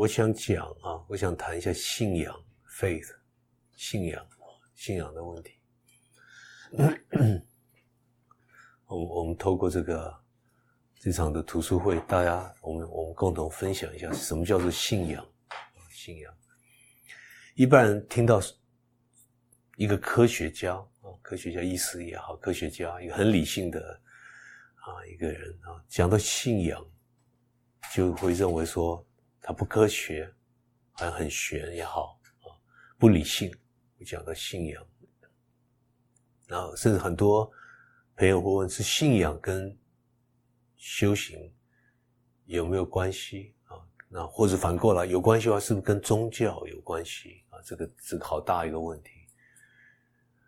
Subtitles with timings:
[0.00, 2.34] 我想讲啊，我想谈一下信仰
[2.66, 3.14] （faith），
[3.76, 4.26] 信仰，
[4.74, 5.60] 信仰的问题。
[8.88, 10.18] 我我们透过这个
[10.98, 15.22] 这场的读书会，大家我们我们共同分享一下什么叫做信仰。
[15.90, 16.34] 信仰，
[17.54, 18.40] 一般人听到
[19.76, 24.00] 一个科学家啊，科学家意思也好，科学家一个很理性的
[24.76, 26.82] 啊一个人啊，讲到信仰，
[27.94, 29.06] 就会认为说
[29.52, 30.32] 不科学，
[30.92, 32.54] 好像很玄也好啊，
[32.98, 33.52] 不理性。
[33.98, 34.86] 我讲到信仰，
[36.46, 37.50] 然后甚至很多
[38.16, 39.76] 朋友会问：是信仰跟
[40.76, 41.52] 修行
[42.46, 43.76] 有没有关系啊？
[44.08, 47.60] 那或者反过来有关系的话，是不是跟宗教有关系啊？
[47.62, 49.10] 这个这个好大一个问题。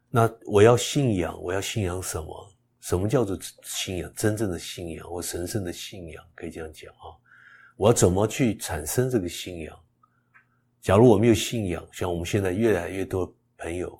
[0.09, 2.52] 那我要信仰，我要信仰什么？
[2.80, 4.12] 什么叫做信仰？
[4.15, 7.15] 真正的信仰或神圣的信仰，可以这样讲啊？
[7.77, 9.79] 我怎么去产生这个信仰？
[10.80, 13.99] 假如我没有信仰，像我们现在越来越多朋友，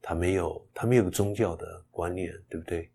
[0.00, 2.90] 他没有他没有个宗教的观念，对不对？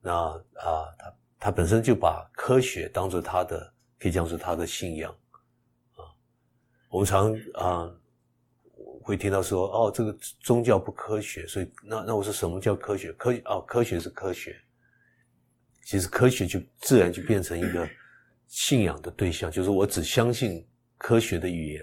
[0.00, 5.14] 那啊，他他本身就把科学当做他的，可以讲是他的信仰
[5.96, 6.08] 啊。
[6.88, 7.90] 我们常啊
[9.02, 13.12] 会听到说哦，这个宗教不科学，所以那那我说什么叫科学？
[13.12, 14.58] 科哦，科学是科学。
[15.82, 17.88] 其实科学就自然就变成一个
[18.50, 20.66] 信仰的对象，就是我只相信
[20.98, 21.82] 科学的语言，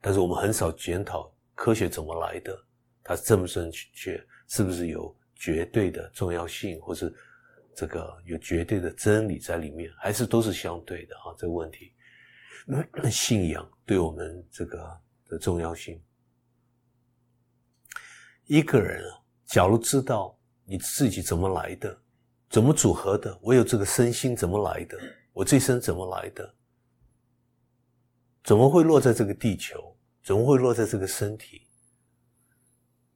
[0.00, 2.64] 但是我们很少检讨科学怎么来的，
[3.04, 7.14] 它正不正确，是不是有绝对的重要性，或是
[7.72, 11.30] 这个有绝对的真理在里面，还是都是相对的啊？
[11.38, 11.92] 这个问题。
[12.66, 16.02] 那 信仰对我们这个的重要性。
[18.46, 21.96] 一个人啊，假如知道你自己怎么来的，
[22.50, 24.98] 怎么组合的，我有这个身心怎么来的，
[25.38, 26.52] 我这一生怎么来的，
[28.42, 31.68] 怎么会落在这个地球，怎么会落在这个身体？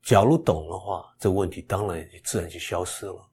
[0.04, 3.28] 假如懂的话，这问题当然自然就消失了。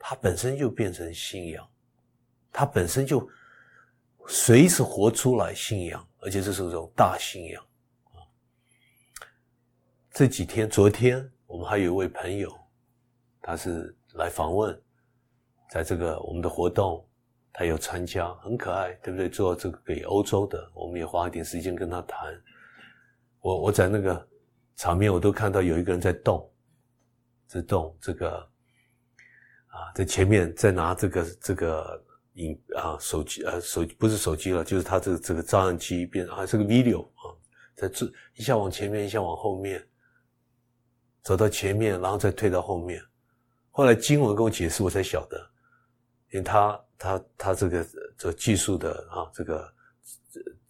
[0.00, 1.64] 它本身就变成信仰，
[2.50, 3.30] 它本身就。
[4.28, 7.60] 随时活出来信仰，而且这是一种大信仰
[8.12, 8.22] 啊！
[10.12, 12.56] 这几天，昨天我们还有一位朋友，
[13.40, 14.80] 他是来访问，
[15.68, 17.04] 在这个我们的活动，
[17.52, 19.28] 他有参加，很可爱，对不对？
[19.28, 22.18] 做这个给欧洲的，我们也花一点时间跟他谈。
[23.40, 24.28] 我我在那个
[24.76, 26.50] 场面，我都看到有一个人在动，
[27.46, 28.38] 在动这个
[29.66, 32.04] 啊，在前面在拿这个这个。
[32.36, 37.28] 影啊，手机呃，手不是手机了，就是他这个这个照相机变啊，是个 video 啊，
[37.74, 39.86] 在这一下往前面，一下往后面，
[41.22, 43.02] 走到前面，然后再退到后面。
[43.70, 45.36] 后来经文跟我解释，我才晓得，
[46.30, 47.86] 因为他他他这个
[48.16, 49.68] 这技术的啊，这个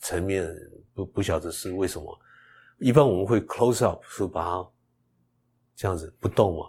[0.01, 0.49] 层面
[0.95, 2.19] 不不晓得是为什么。
[2.79, 4.67] 一般我们会 close up，是把它
[5.77, 6.65] 这样子不动嘛，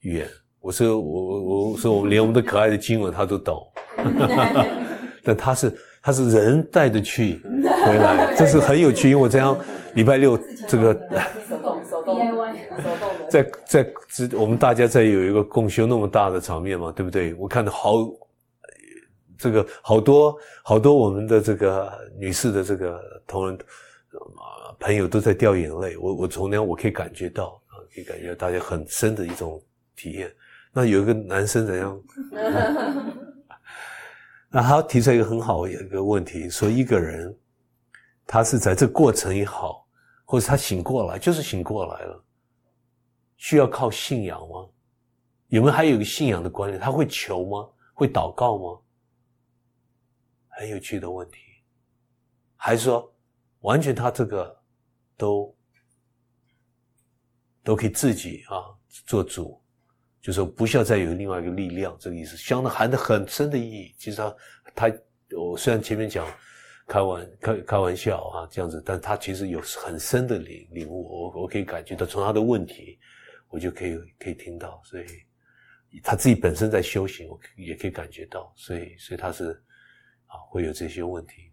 [0.00, 0.28] 远。
[0.60, 3.66] 我说我我我说我连我们的可爱的经文他都懂。
[5.24, 7.40] 但他是他是人带着去
[7.84, 9.10] 回来，这是很有趣。
[9.10, 9.58] 因为我这样
[9.94, 10.94] 礼拜六这个
[11.48, 13.92] 手动手动 DIY 手动的， 在在
[14.38, 17.34] 我们大家在有一个共修那么大的场面嘛，对不对？
[17.34, 17.94] 我看到好
[19.40, 25.96] 这个好多好多我们的这个女士的这个同仁啊朋友都在掉眼泪。
[25.96, 29.60] 我我从那我可以感觉到啊，可以感觉到大家很深的一种
[29.96, 30.30] 体验。
[30.72, 32.00] 那有一个男生怎样？
[34.52, 37.34] 那他提出一个很好的一个问题，说一个人，
[38.26, 39.86] 他是在这过程也好，
[40.24, 42.24] 或者他醒过来，就是醒过来了，
[43.36, 44.66] 需要靠信仰吗？
[45.48, 46.80] 有没有还有一个信仰的观念？
[46.80, 47.68] 他会求吗？
[47.94, 48.78] 会祷告吗？
[50.60, 51.38] 很有趣的问题，
[52.54, 53.10] 还是说
[53.60, 54.54] 完全他这个
[55.16, 55.56] 都
[57.64, 58.76] 都可以自己啊
[59.06, 59.58] 做主？
[60.20, 63.94] 就说不需要再有另外一个力量，这个意思，相当含着很深的意义。
[63.96, 64.36] 其实他，
[64.90, 64.94] 他，
[65.34, 66.26] 我虽然前面讲
[66.86, 71.08] 开玩开开玩笑啊这样子，但他其实有很深的领领悟。
[71.08, 72.98] 我我可以感觉到，从他的问题，
[73.48, 75.06] 我就可以可以听到，所以
[76.02, 79.58] 他自己本身在修行，我也可以感觉到，所以所以他是
[80.30, 81.52] 啊会有这些问题。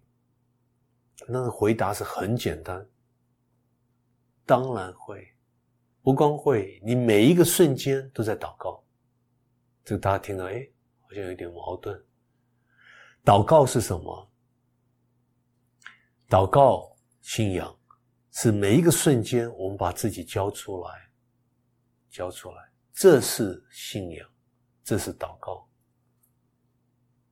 [1.27, 2.87] 那个回答是很简单，
[4.45, 5.27] 当然会。
[6.01, 8.81] 不光会，你每一个瞬间都在祷告，
[9.83, 10.65] 这个大家听到，哎，
[11.01, 12.01] 好像有点矛盾。
[13.25, 14.31] 祷告是什么？
[16.29, 17.77] 祷告信仰
[18.31, 21.11] 是每一个瞬间，我们把自己交出来，
[22.09, 24.29] 交出来，这是信仰，
[24.85, 25.66] 这是祷告。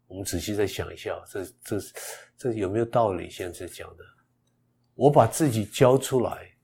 [0.08, 1.80] 我们仔细再想一下，这这
[2.38, 3.28] 这有没有道理？
[3.28, 4.04] 现在讲的，
[4.94, 6.56] 我把自己交出来，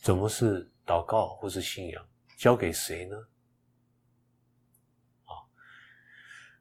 [0.00, 2.08] 怎么是祷告或是信仰？
[2.38, 3.16] 交给谁呢？
[5.24, 5.36] 啊，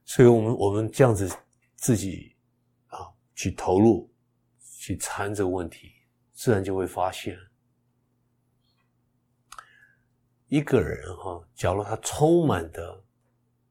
[0.04, 1.34] 所以我们我们这样子
[1.78, 2.36] 自己
[2.88, 4.14] 啊去投入
[4.82, 5.94] 去参这个问题，
[6.34, 7.40] 自然就会发现，
[10.48, 13.04] 一个人哈，假如他充满的。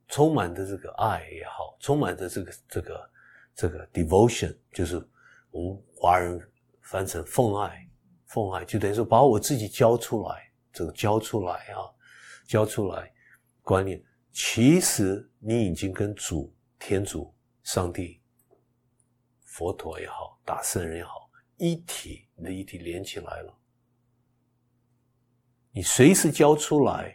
[0.08, 3.10] 充满的这个爱也好，充满的这个这个
[3.54, 4.96] 这个 devotion，就是
[5.50, 6.40] 我们华人
[6.80, 7.86] 翻成奉爱，
[8.24, 11.84] 奉爱就等于说把我自己交出来，这个交出来啊，
[12.46, 13.12] 交出来
[13.60, 14.02] 观念，
[14.32, 18.18] 其实你已经跟主、天主、上帝、
[19.44, 23.54] 佛陀也好，大圣人也好，一体，你的一体连起来了，
[25.70, 27.14] 你随时交出来。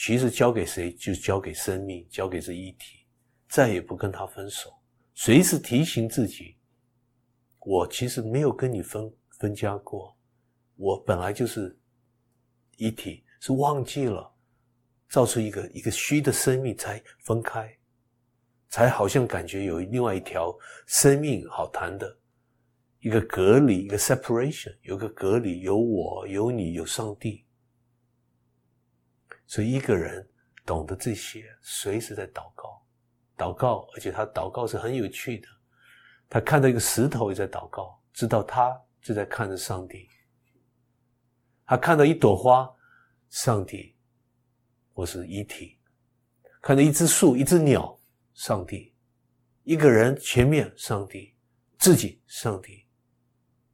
[0.00, 3.04] 其实交给谁，就交给生命，交给这一体，
[3.48, 4.70] 再也不跟他分手。
[5.12, 6.56] 随时提醒自己，
[7.58, 10.16] 我其实没有跟你分分家过，
[10.76, 11.76] 我本来就是
[12.76, 14.32] 一体，是忘记了
[15.10, 17.76] 造出一个一个虚的生命才分开，
[18.68, 20.56] 才好像感觉有另外一条
[20.86, 22.16] 生命好谈的，
[23.00, 27.44] 一个隔离，一个 separation，有个隔离，有我，有你，有上帝。
[29.48, 30.28] 所以一个人
[30.66, 32.86] 懂得这些，随时在祷告，
[33.36, 35.48] 祷告，而且他祷告是很有趣的。
[36.28, 40.06] 他看到一个石头也在祷告，知道他就在看着上帝。
[41.64, 42.70] 他看到一朵花，
[43.30, 43.96] 上帝，
[44.92, 45.78] 或是一体；
[46.60, 47.98] 看到一只树、一只鸟，
[48.34, 48.92] 上帝；
[49.64, 51.34] 一个人前面，上帝；
[51.78, 52.86] 自己，上帝，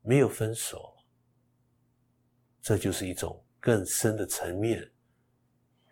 [0.02, 0.94] 没有分手。
[2.62, 4.88] 这就是一种更深的层面。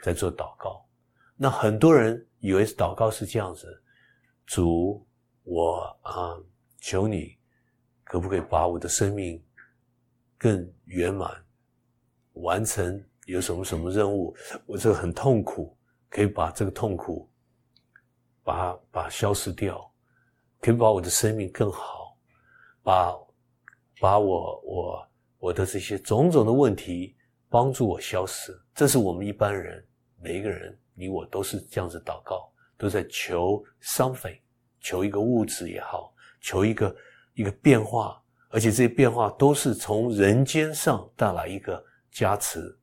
[0.03, 0.85] 在做祷告，
[1.37, 3.83] 那很多人以为祷告是这样子：
[4.45, 5.07] 主，
[5.45, 6.37] 我啊，
[6.79, 7.39] 求你，
[8.03, 9.41] 可不可以把我的生命
[10.37, 11.31] 更圆满
[12.33, 13.03] 完成？
[13.27, 14.35] 有什么什么任务？
[14.67, 15.79] 我这个很痛苦，
[16.11, 17.31] 可以把这个痛苦
[18.43, 19.89] 把它把消失掉，
[20.61, 22.19] 可以把我的生命更好，
[22.83, 23.15] 把
[24.01, 25.09] 把我我
[25.39, 27.17] 我的这些种种的问题
[27.49, 28.53] 帮助我消失。
[28.75, 29.87] 这是我们一般人。
[30.23, 32.49] 每一个人，你我都是这样子祷告，
[32.79, 34.39] 都在求 something，
[34.81, 36.97] 求一个物质也好，求一个
[37.35, 42.79] 一个变化，而且这些变化都是从人间上带来一个加持，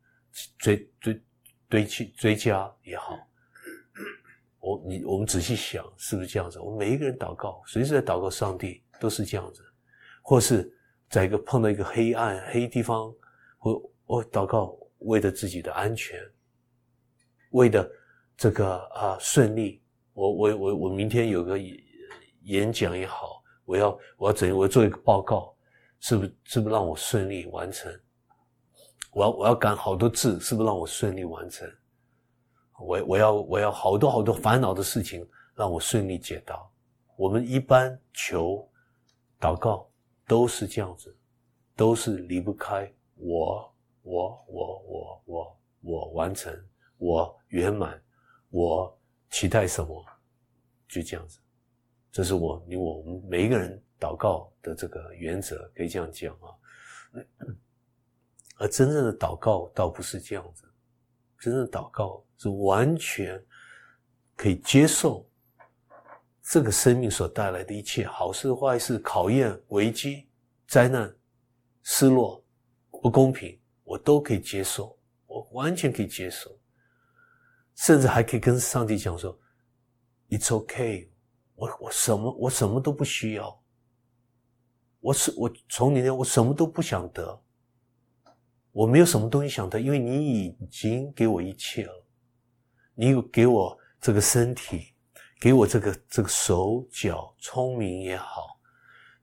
[0.57, 1.21] 追追
[1.69, 3.17] 堆砌追加也好。
[4.59, 6.59] 我你我们仔细想，是不是这样子？
[6.59, 9.63] 我们每一个人祷告，随时在祷告上帝，都是这样子，
[10.21, 10.69] 或是
[11.09, 13.15] 在一个碰到一个黑暗黑地方，
[13.57, 16.19] 或我祷告为了自己的安全。
[17.49, 17.89] 为的
[18.37, 19.81] 这个啊顺利，
[20.13, 21.57] 我我我我明天有个
[22.43, 25.55] 演讲也好，我要我要怎我要做一个报告，
[25.99, 27.91] 是不是是不是让我顺利完成？
[29.11, 31.67] 我要我要赶好多字，是不是让我顺利完成？
[32.79, 36.61] 我我要我要好多好多烦恼的事情让我顺利解答。
[37.17, 38.65] 我们一般求
[39.39, 39.89] 祷告
[40.27, 41.13] 都是这样子，
[41.75, 46.53] 都是离不开我我我我我我完成。
[46.97, 48.01] 我圆满，
[48.49, 48.99] 我
[49.29, 50.03] 期待什么，
[50.87, 51.39] 就这样子。
[52.11, 56.49] 这是我你我们每一个人祷告的这个原则，可以这样讲啊。
[58.57, 60.63] 而真正的祷告倒不是这样子，
[61.39, 63.41] 真正的祷告是完全
[64.35, 65.25] 可以接受
[66.43, 70.27] 这个生命所带来的一切好事坏事、考验、危机、
[70.67, 71.15] 灾难、
[71.83, 72.43] 失落、
[72.89, 76.58] 不公平，我都可以接受，我完全可以接受。
[77.79, 79.39] 甚至还可以跟上帝讲说
[80.27, 81.07] ：“It's okay，
[81.55, 83.57] 我我什么我什么都不需要，
[84.99, 87.41] 我是我从你那我什么都不想得，
[88.73, 92.05] 我没有什么东西想得，因为你已经给我一切了，
[92.95, 94.93] 你有给我这个身体，
[95.39, 98.59] 给我这个这个手脚，聪明也好，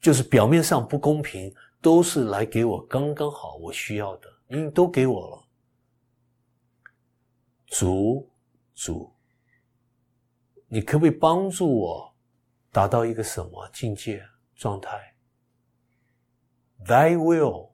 [0.01, 5.45] 就是表面上不公平，都是来给我刚刚好我需要的，你都给我了，
[7.67, 8.27] 主。”
[8.77, 9.13] 主，
[10.69, 12.15] 你可不可以帮助我
[12.71, 14.23] 达到一个什么境界
[14.55, 15.17] 状态
[16.85, 17.71] ？Thy will,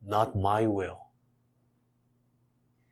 [0.00, 0.98] not my will。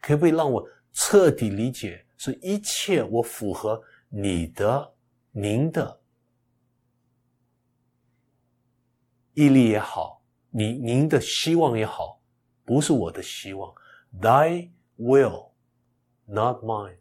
[0.01, 4.95] 可不可以让我彻底理解，是一切我符合你的、
[5.31, 6.01] 您的
[9.35, 10.21] 毅力也好，
[10.51, 12.21] 您您的希望也好，
[12.65, 13.73] 不是我的希望。
[14.21, 15.51] Thy will,
[16.25, 17.00] not mine。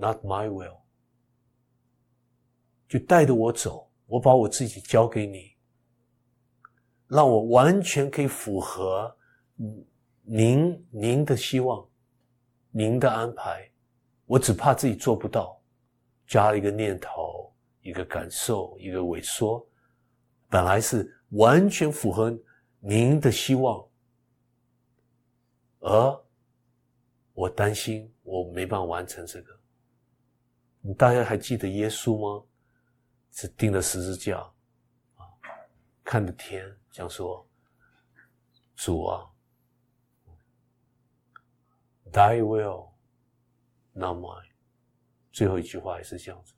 [0.00, 0.76] Not my will，
[2.88, 5.56] 就带着我走，我把我自己交给你，
[7.08, 9.12] 让我完全可以符合
[10.22, 11.84] 您您的希望，
[12.70, 13.68] 您的安排。
[14.24, 15.60] 我只怕自己做不到，
[16.28, 19.68] 加了一个念头，一个感受，一个萎缩，
[20.48, 22.32] 本来是完全符合
[22.78, 23.84] 您的希望，
[25.80, 26.24] 而
[27.32, 29.57] 我担心我没办法完成这个。
[30.88, 32.46] 你大家还记得耶稣吗？
[33.30, 34.38] 是钉了十字架，
[35.16, 35.28] 啊，
[36.02, 37.46] 看着天，讲说
[38.74, 39.28] ：“主啊
[42.10, 42.88] ，Thy will。”
[43.92, 44.48] Not mine。
[45.30, 46.54] 最后一句话也是这样子。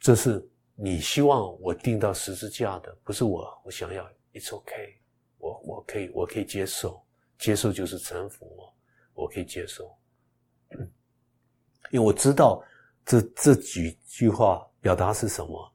[0.00, 0.44] 这是
[0.74, 3.62] 你希望我钉到十字架的，不是我。
[3.64, 5.00] 我想要，It's OK，。
[5.38, 7.00] 我我可以，我可以接受。
[7.38, 8.64] 接受就是臣服嘛，
[9.12, 9.96] 我可以接受。
[11.94, 12.60] 因为我知道
[13.06, 15.72] 这这几句话表达是什么。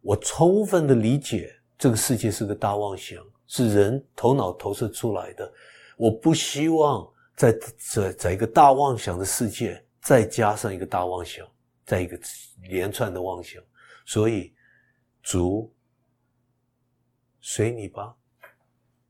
[0.00, 5.52] 我充分的理解这个世界是个大妄想，是人头脑投射出来的。
[5.96, 7.08] 我不希望。
[7.36, 11.44] 在在在一个大妄想的世界，再加上一个大妄想，
[11.84, 12.16] 在一个
[12.62, 13.60] 连串的妄想，
[14.06, 14.54] 所以
[15.20, 15.74] 主
[17.40, 18.14] 随你吧，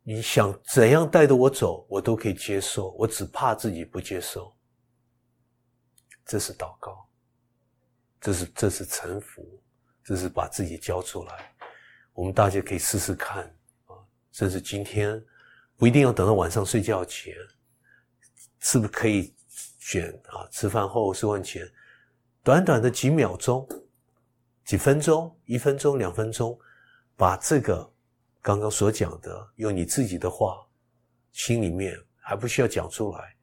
[0.02, 4.50] 你想怎样带着我走，我都可以接受，我只怕自己不接受。
[6.25, 7.09] 这是祷告，
[8.21, 9.62] 这是这是臣服，
[10.02, 11.54] 这是把自己交出来。
[12.12, 13.45] 我们大家可以试试看
[13.87, 13.97] 啊，
[14.33, 15.23] 甚至今天
[15.76, 17.35] 不一定要等到晚上睡觉前。
[18.66, 19.37] 是不是可以
[19.78, 20.49] 选啊？
[20.50, 21.71] 吃饭后、吃饭前，
[22.43, 23.69] 短短的几秒钟、
[24.64, 26.59] 几分钟、一分钟、两分钟，
[27.14, 27.93] 把这个
[28.40, 30.66] 刚刚所讲的，用你自己的话，
[31.33, 33.37] 心里面还不需要讲出来，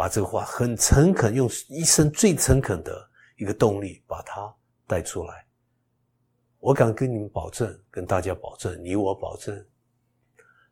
[0.00, 4.50] 把这个话很诚恳，用一生最诚恳的一个动力把它
[4.86, 5.46] 带出来。
[6.58, 9.62] 我敢跟你们保证，跟大家保证，你我保证，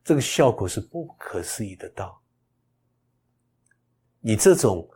[0.02, 2.10] 这个效果是不可思议的大。
[4.20, 4.88] 你这种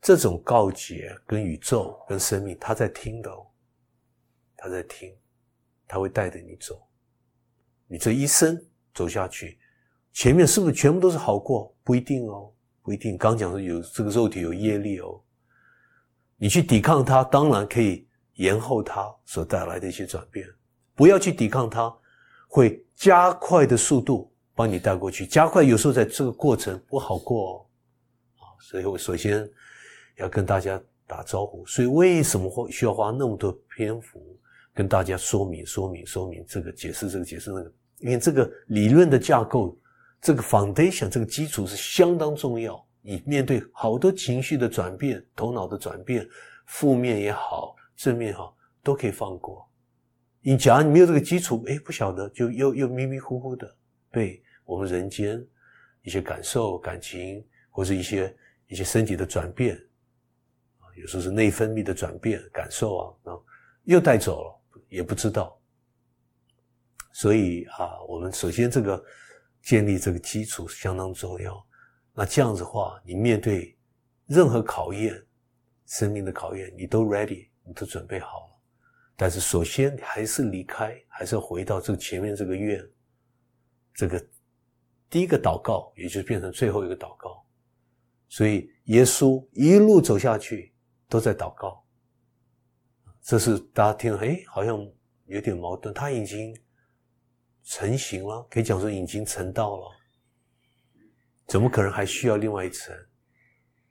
[0.00, 3.44] 这种告诫跟宇宙跟生命，他在听的哦，
[4.56, 5.12] 他在听，
[5.88, 6.80] 他会带着你走，
[7.88, 8.56] 你这一生
[8.94, 9.58] 走下去，
[10.12, 11.76] 前面是不是全部都是好过？
[11.82, 13.16] 不一定哦，不一定。
[13.16, 15.20] 刚讲说有这个肉体有业力哦，
[16.36, 20.46] 你去抵抗它，当然可以延后它所带来的一些转变。
[20.94, 21.94] 不要去抵抗它，
[22.48, 27.66] 会加快的速度帮你带过去，加快有时候在这个过程不好过哦。
[28.38, 29.48] 啊所以我首先
[30.16, 31.64] 要跟大家打招呼。
[31.66, 34.20] 所以为什么会需要花那么多篇幅
[34.74, 37.72] 跟大家说明、说明、说明这个解释、这个解释那个？
[37.98, 39.76] 因为这个理论的架构，
[40.20, 42.84] 这个 foundation 这个基础是相当重要。
[43.00, 46.28] 你面对好多情绪的转变、头脑的转变，
[46.66, 49.68] 负面也好、正面也好，都可以放过。
[50.40, 53.76] 你假如你没有这个基础，哎，不晓得就又又迷迷糊糊的
[54.10, 55.44] 被我们人间
[56.02, 58.34] 一些感受、感情或是一些。
[58.70, 59.74] 一些身体的转变，
[60.78, 63.34] 啊，有时候是内分泌的转变感受啊，啊，
[63.82, 65.58] 又带走了，也不知道。
[67.10, 69.04] 所以啊，我们首先这个
[69.62, 71.66] 建立这个基础相当重要。
[72.12, 73.76] 那这样子的话，你面对
[74.26, 75.14] 任何考验，
[75.86, 78.60] 生命的考验，你都 ready，你都准备好了。
[79.16, 82.82] 但是首先还是离开，还是要回到这个前面这个愿，
[83.94, 84.26] 这个
[85.08, 87.44] 第一个祷告，也就变成最后一个祷告。
[88.28, 90.72] 所以耶稣一路走下去
[91.08, 91.84] 都在祷告，
[93.20, 94.78] 这是大家听，哎，好像
[95.26, 95.92] 有点矛盾。
[95.92, 96.56] 他已经
[97.64, 99.90] 成型了，可以讲说已经成道了，
[101.46, 102.94] 怎么可能还需要另外一层？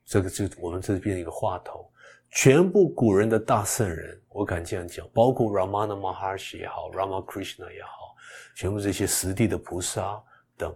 [0.06, 1.92] 这个就我们这边一个话头，
[2.32, 8.16] 全部古人的大圣人，我敢这样讲，包括 Ramana Maharshi 也好，Ramakrishna 也好，
[8.56, 10.24] 全部这些实地的菩萨
[10.58, 10.76] 等。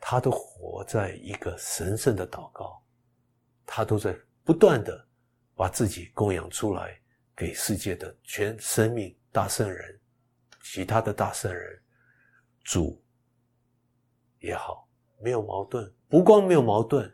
[0.00, 2.82] 他都活在一个神圣的祷告，
[3.64, 5.06] 他都在不断的
[5.54, 7.00] 把自己供养出来
[7.34, 10.00] 给世界的全生命大圣人，
[10.72, 11.80] 其他的大圣人，
[12.64, 13.00] 主
[14.40, 14.88] 也好，
[15.22, 17.10] 没有矛盾，不光没有矛盾，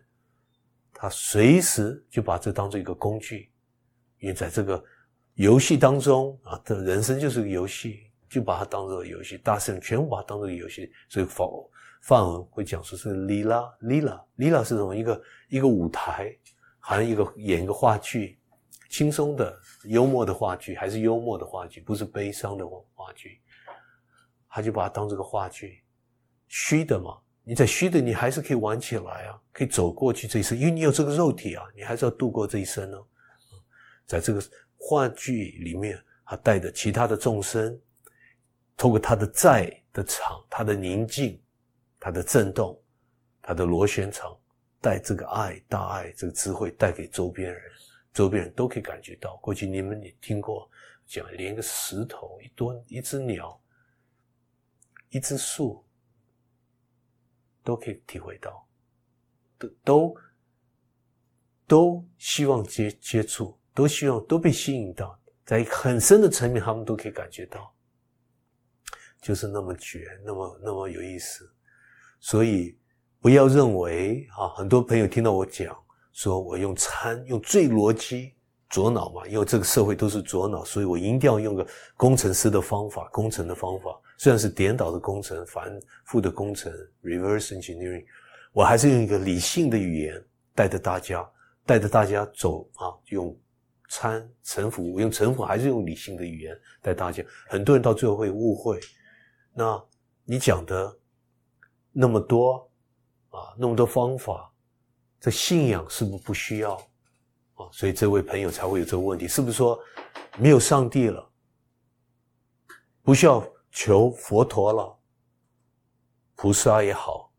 [0.93, 3.53] 他随时就把这当做一个工具，
[4.19, 4.83] 因为在这个
[5.35, 11.69] 游戏当中啊，这人生就是个游戏，就把它当做游戏，大圣人全部把它当做游戏，所以否。
[12.03, 14.93] 范文会讲说是 lila，lila，lila 是什么？
[14.97, 16.37] 一个一个舞台，
[16.81, 18.41] 好像一个演一个话剧，
[18.91, 22.67] 轻松的、幽默的话剧，还是幽默的话剧，不是悲伤的
[23.13, 23.41] 剧。
[24.49, 25.83] 他就把它当这个话剧，
[26.49, 27.19] 虚的嘛。
[27.45, 32.99] 你在虚的，你还是可以玩起来啊，可以走过去这一生，因为你有这个肉体啊，你还是要度过这一生呢。
[34.07, 34.41] 在这个
[34.77, 37.81] 话剧里面，他带着其他的众生，
[38.77, 41.43] 透过他的在的场，他的宁静，
[41.99, 42.81] 他的震动，
[43.41, 44.39] 他的螺旋场，
[44.81, 47.63] 带这个爱、大爱、这个智慧带给周边人，
[48.13, 49.37] 周边人都可以感觉到。
[49.39, 50.71] 过去你们也听过
[51.07, 53.61] 讲，连个石头、一吨、一只鸟、
[55.11, 55.85] 一只树，
[57.63, 58.69] 都可以体会到，
[59.59, 60.17] 都都
[61.67, 63.59] 都希望接接触。
[63.75, 67.75] 都希望都被吸引到，在很深的层面，他们都可以感觉到，
[69.23, 71.51] 就是那么绝，那么那么有意思。
[72.21, 72.79] 所以
[73.19, 75.75] 不要认为啊，很多朋友听到我讲，
[76.13, 78.35] 说我用餐用最逻辑
[78.73, 81.65] 左脑嘛，因为这个社会都是左脑，所以我一定要用个
[81.97, 85.71] 工程师的方法，工程的方法，虽然是颠倒的工程，反
[86.07, 86.73] 复的工程
[87.05, 88.05] ，reverse engineering，
[88.53, 90.25] 我还是用一个理性的语言
[90.55, 91.25] 带着大家，
[91.65, 93.37] 带着大家走啊，用。
[93.95, 97.23] 参臣服，用臣服还是用理性的语言带大家？
[97.47, 98.81] 很多人到最后会误会。
[99.53, 99.79] 那
[100.25, 100.99] 你讲的
[101.93, 102.67] 那么多
[103.29, 104.51] 啊，那么多方法，
[105.21, 106.83] 这信仰是不是不需要
[107.71, 109.79] 所以这位朋友才会有这个问题：是不是说
[110.39, 111.31] 没有上帝了，
[113.03, 114.99] 不需要求佛陀了，
[116.35, 117.33] 菩萨也好？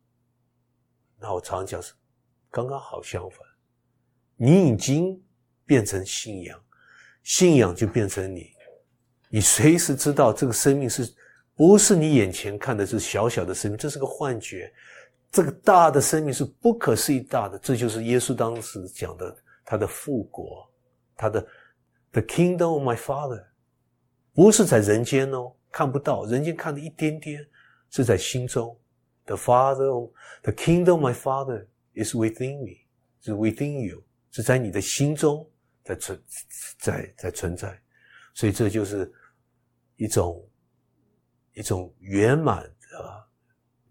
[1.20, 1.94] 那我常讲是
[2.50, 3.40] 刚刚好相反，
[4.36, 5.20] 你已经。
[5.66, 6.62] 变成信仰，
[7.24, 8.52] 信仰就变成你。
[9.30, 11.16] 你随时知道这个生命是
[11.56, 14.72] 不是你眼前看的是小小的生命，这是个幻觉。
[15.32, 19.34] 这个大的生命是不可思议大的，这就是耶稣当时讲的
[19.66, 20.70] 他的复国，
[21.16, 21.42] 他的
[22.12, 23.46] The Kingdom of My Father，
[24.34, 27.46] 不是在人间哦，看不到，人间看的一点点，
[27.90, 28.78] 是在心中。
[29.26, 32.86] The Father，The Kingdom of My Father is within me，
[33.22, 35.50] 是 within you，是在你的心中。
[35.86, 36.24] 在存
[36.80, 37.78] 在在存在，
[38.34, 39.12] 所以这就是
[39.98, 40.50] 一种
[41.56, 43.28] 一种圆满的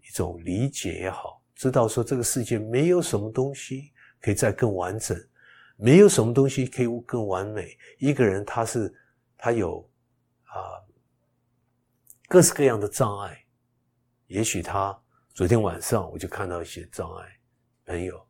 [0.01, 5.15] 一种理解也好，知道说这个世界没有什么东西可以再更完整，
[5.75, 7.77] 没有什么东西可以更完美。
[7.97, 8.93] 一个人他是
[9.37, 9.89] 他有
[10.43, 10.55] 啊
[12.27, 13.45] 各式各样的障碍，
[14.27, 14.97] 也许他
[15.33, 17.39] 昨天晚上我就看到一些障碍
[17.85, 18.27] 朋友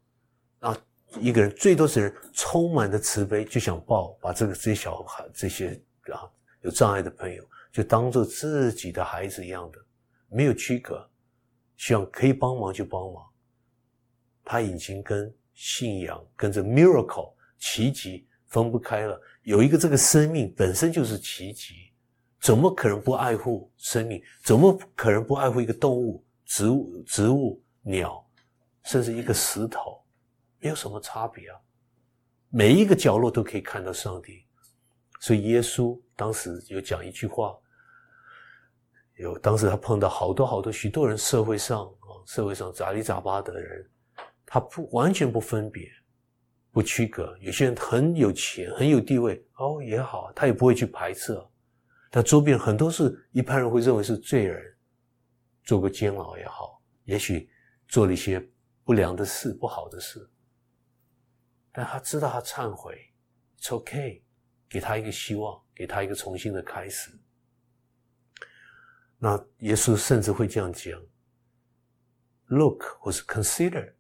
[0.60, 0.78] 啊。
[1.20, 5.80] 一个人最多是人充满的慈悲，就想抱把这个这些小孩这些
[6.12, 6.26] 啊
[6.62, 9.78] 有障碍的朋友，就当做自己的孩子一样的，
[10.28, 11.08] 没有区隔，
[11.78, 13.24] 希望可以帮忙就帮忙。
[14.44, 19.20] 他已经跟信仰、跟着 miracle 奇迹分不开了。
[19.44, 21.74] 有一个这个生命本身就是奇迹，
[22.40, 24.22] 怎么可能不爱护生命？
[24.44, 28.26] 怎么可能不爱护一个动物、植物、植物、鸟，
[28.84, 30.02] 甚至一个石头？
[30.60, 31.60] 没有什么差别啊，
[32.48, 34.46] 每一个角落都可以看到上帝，
[35.20, 37.54] 所以耶稣当时有讲一句话，
[39.18, 43.90] 有当时他碰到好多好多许多人，社会上啊，社会上杂七杂八的人，
[44.54, 45.92] 他不完全不分别，
[46.72, 51.36] 不区隔，有些人很有钱很有地位哦也好，他也不会去排斥，
[52.12, 54.62] 但周边很多是一般人会认为是罪人，
[55.64, 57.50] 做过监牢也好，也许
[57.88, 58.48] 做了一些
[58.84, 60.30] 不良的事、不好的事。
[61.72, 63.12] 但他知道他忏悔
[63.58, 64.22] ，It's okay，
[64.70, 67.10] 给他一个希望，给他一个重新的开始。
[69.18, 71.02] 那耶稣甚至会这样讲
[72.50, 73.92] ：“Look，或是 Consider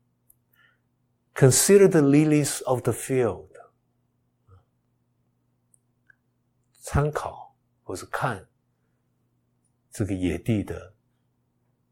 [1.33, 3.49] Consider，Consider the lilies of the field。”
[6.79, 8.47] 参考或是看
[9.89, 10.93] 这个野地的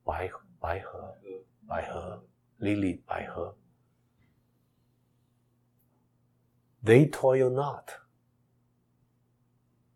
[0.04, 1.18] 白白河，
[1.66, 2.28] 百合
[2.60, 3.58] ，lily 百合。
[6.84, 7.92] They toil not,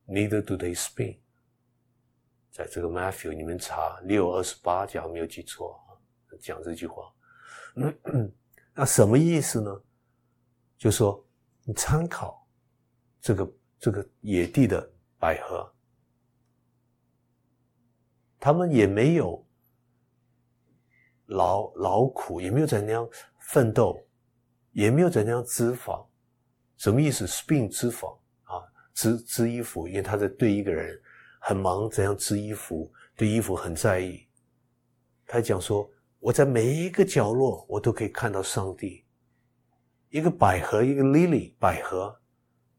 [0.08, 1.20] neither do they spin。
[2.52, 5.98] 在这个 Matthew，你们查六二十八讲没有记错啊，
[6.40, 7.14] 讲这句话。
[8.76, 9.82] 那什么意思呢？
[10.78, 11.26] 就说
[11.64, 12.46] 你参考
[13.22, 15.74] 这个这个野地的百合，
[18.38, 19.44] 他们也没有
[21.28, 23.08] 劳劳苦，也没有怎样
[23.40, 23.98] 奋斗，
[24.74, 26.06] 也没有怎样脂肪。
[26.76, 28.12] 什么意思？spin 织纺
[28.44, 28.60] 啊，
[28.94, 31.02] 织织衣服，因为他在对一个人
[31.40, 34.28] 很忙，怎样织衣服，对衣服很在意。
[35.26, 35.90] 他讲说，
[36.26, 39.06] 我在每一个角落，我都可以看到上帝。
[40.10, 42.20] 一个百合，一个 lily 百合，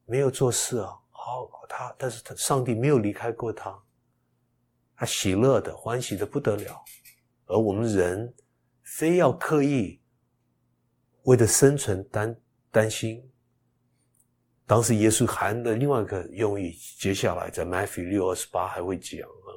[0.05, 3.81] 没有做事啊，好他，但是他上帝没有离开过他，
[4.97, 6.85] 他喜乐的，欢喜的不得了。
[7.45, 8.35] 而我们人
[8.83, 10.03] 非要刻意
[11.23, 12.37] 为了生存担
[12.73, 13.31] 担心。
[14.67, 19.55] 当时耶稣含的另外一个用意，接下来在 Matthew 六二十八还会讲啊，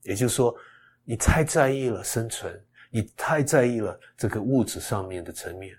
[0.00, 0.56] 也就是说，
[1.04, 2.64] 你太在意了生存，
[2.98, 5.72] 你太在意了这个物质上面的层面，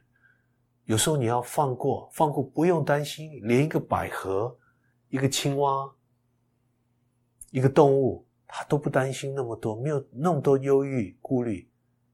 [0.85, 4.57] 有时候你要放过，放过不用担心，连一个百合、
[5.09, 5.93] 一个青蛙、
[7.51, 11.69] 一个动物，它都不担心那么多，没有那么多忧郁顾虑。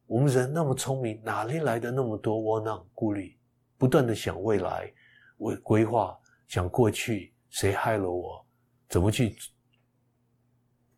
[0.07, 3.37] 我们人那么聪明，哪里来的那么多窝囊顾虑？
[3.77, 4.91] 不断的想未来，
[5.37, 8.43] 为规划，想过去，谁害了我？
[8.89, 9.37] 怎么去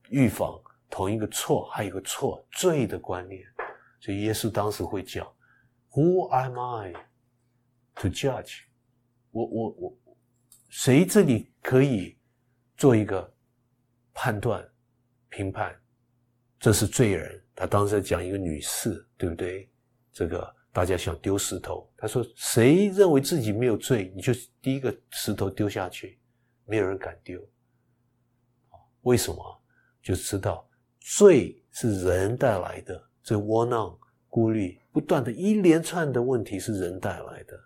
[0.08, 0.58] 预防
[0.90, 1.66] 同一个错？
[1.72, 3.46] 还有一个错罪的观念。
[4.00, 5.26] 所以耶稣当时会讲
[5.92, 6.94] ：“Who am I
[7.96, 8.62] to judge？”
[9.32, 9.98] 我我我，
[10.70, 12.18] 谁这里可以
[12.76, 13.34] 做一个
[14.14, 14.68] 判断、
[15.30, 15.76] 评判？
[16.60, 17.44] 这是罪人。
[17.56, 19.70] 他当时在讲一个女士，对不对？
[20.12, 20.56] 这个。
[20.74, 24.32] 大家想丢石头，他说：“谁认为自己没有罪，你就
[24.62, 26.20] 第一个石头丢下去，
[26.66, 27.44] 没有人敢丢。
[29.02, 29.62] 为什么？
[30.04, 33.94] 就知道罪是人带来的，这窝囊、
[34.30, 37.60] 孤立、不断的一连串的问题是人带来的。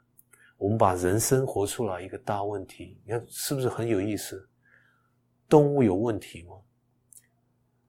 [0.58, 4.50] 我们把人生活出来一个大问题，你看是不是很有意思？
[5.48, 6.56] 动物有问题吗？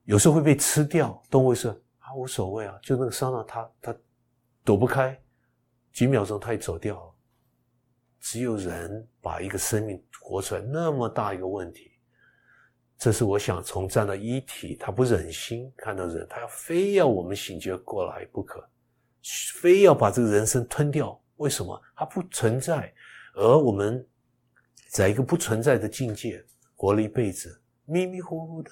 [0.04, 3.96] 有时候会被吃掉，动物是啊无所谓啊，就那个伤到它，它。”
[4.62, 5.18] 躲不开，
[5.94, 7.14] 几秒钟他也走掉了。
[8.20, 11.91] 只有人把一个生命活出来，那么大一个问题，
[13.02, 18.64] 这是我想从站到一体，他不忍心看到人，他要非要我们醒觉过来不可，
[19.54, 21.20] 非要把这个人生吞掉。
[21.34, 21.82] 为什么？
[21.96, 22.94] 它不存在，
[23.34, 24.06] 而我们
[24.88, 28.70] 在一个不存在的境界活了一辈子，迷迷糊糊的，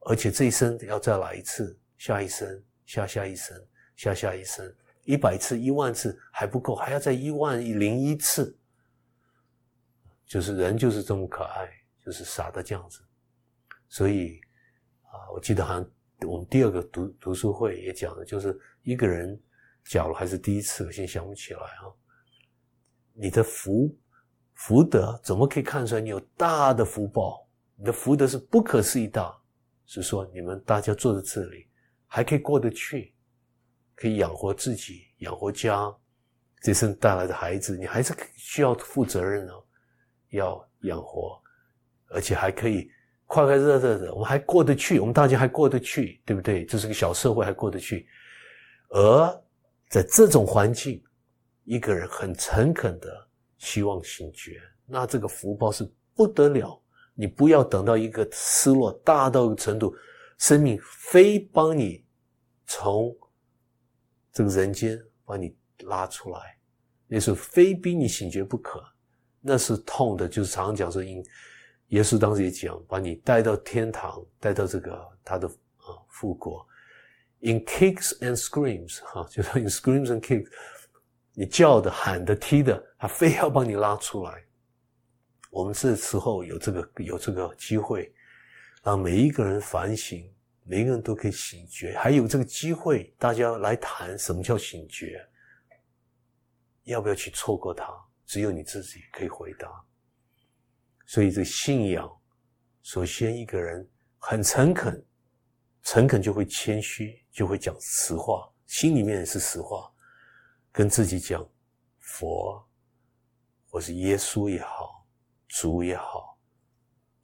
[0.00, 3.56] 而且这一生要再来一次，下一生，下下一生。
[3.94, 8.58] 下下一生，一百次、一万次还不够，还要再一万零一次。
[10.26, 11.70] 就是人就是这么可爱，
[12.04, 13.00] 就是傻的这样子。
[13.90, 14.40] 所以
[15.02, 15.90] 啊，我记得好像
[16.26, 19.38] 我们第二个读读书会也讲了，就是一个人，
[19.84, 21.92] 假如还是第一次，我现在想不起来啊。
[23.12, 23.94] 你的福
[24.54, 27.46] 福德怎么可以看出来你有大的福报？
[27.76, 29.38] 你的福德是不可思议大，
[29.84, 31.66] 是说你们大家坐在这里
[32.06, 33.14] 还可以过得去。
[33.96, 35.94] 可以养活自己，养活家，
[36.62, 39.62] 这生带来的孩子，你还是需要负责任哦，
[40.30, 41.38] 要养活，
[42.08, 42.90] 而且还可以
[43.30, 46.64] 快快乐乐的，我们还过得去，我们大家还过得去，对不对？
[46.64, 48.08] 这是个小社会，还过得去。
[48.88, 49.42] 而
[49.88, 51.00] 在这种环境，
[51.62, 56.82] 一个人很诚恳的希望醒觉，那这个福报是不得了。
[57.14, 59.94] 你不要等到一个失落大到一个程度，
[60.38, 62.04] 生命非帮你
[62.66, 63.16] 从。
[64.32, 66.58] 这个人间把你拉出来，
[67.06, 68.82] 那是非逼你醒觉不可，
[69.40, 70.26] 那是痛的。
[70.28, 71.22] 就是常常讲说，因
[71.90, 76.66] 耶稣当时也讲，把你带到天堂，带到这个他的啊复国。
[77.40, 80.50] In kicks and screams，哈， 就是 in screams and kicks，
[81.34, 84.44] 你叫的、喊的、踢的，他非要把你拉出来。
[85.50, 88.12] 我们这时候有这个有这个机会，
[88.82, 90.28] 让每一个人反省。
[90.62, 95.20] 每一个人都可以醒觉，还有这个机会，大家来谈什么叫醒觉，
[96.84, 97.92] 要不要去错过它？
[98.24, 99.68] 只有你自己可以回答。
[101.12, 102.08] 所以，这信仰，
[102.82, 103.84] 首先一个人
[104.16, 105.04] 很诚恳，
[105.82, 109.92] 诚恳就会谦虚，就会讲实话，心里面也是实话，
[110.70, 111.44] 跟自己讲，
[111.98, 112.64] 佛，
[113.66, 115.04] 或是耶稣也好，
[115.48, 116.38] 主也好，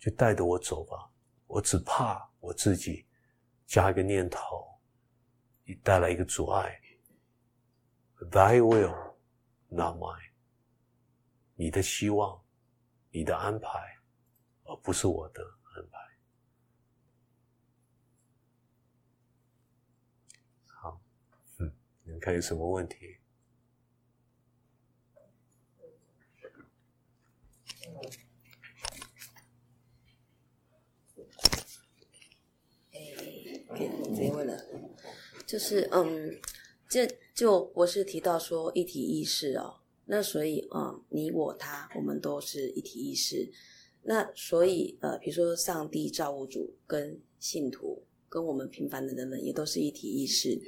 [0.01, 1.09] 就带着我走吧。
[1.46, 3.07] 我只怕我自己。
[3.66, 4.40] 加一个念头，
[5.62, 6.77] 你带来一个阻碍。
[8.33, 9.14] Thy will,
[9.68, 10.33] not mine。
[11.55, 12.44] 你的希望，
[13.16, 13.96] 你的安排，
[14.64, 15.42] 而不是我的
[15.74, 15.98] 安排。
[20.66, 21.00] 好，
[21.57, 21.72] 嗯，
[22.05, 23.16] 你们看有什么问题？
[34.11, 34.62] 没问了，
[35.46, 36.38] 就是嗯，
[36.87, 43.51] 这就博士提到说一体意识哦，那所以嗯，你我他，我们都是一体意识，
[44.03, 50.61] 那所以呃，比如说上帝造物主跟信徒跟我们平凡的人们也都是一体意识，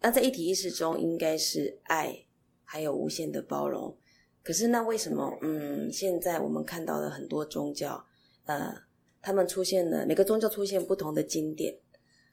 [0.00, 2.26] 那在一体意识中应该是爱，
[2.64, 3.96] 还有无限的包容，
[4.42, 8.04] 可是那为什么嗯，现在我们看到了很多宗教，
[8.44, 8.74] 呃，
[9.22, 11.78] 他们出现了每个宗教出现不同的经典。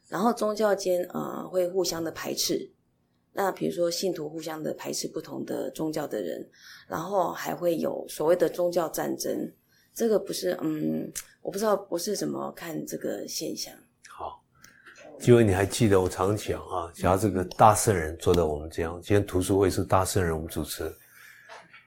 [0.06, 2.70] 然后宗教间呃会互相的排斥，
[3.36, 6.48] 那比如说信徒互相的排斥不同的宗教的人，
[6.86, 9.52] 然后还会有所谓的宗教战争，
[9.92, 13.74] 这个不是嗯，我不知道不是怎么看这个现象。
[14.08, 14.40] 好，
[15.26, 20.88] 因为你还记得我常讲啊，假如这个大圣人坐在我们这样，今天图书会是大圣人我们主持，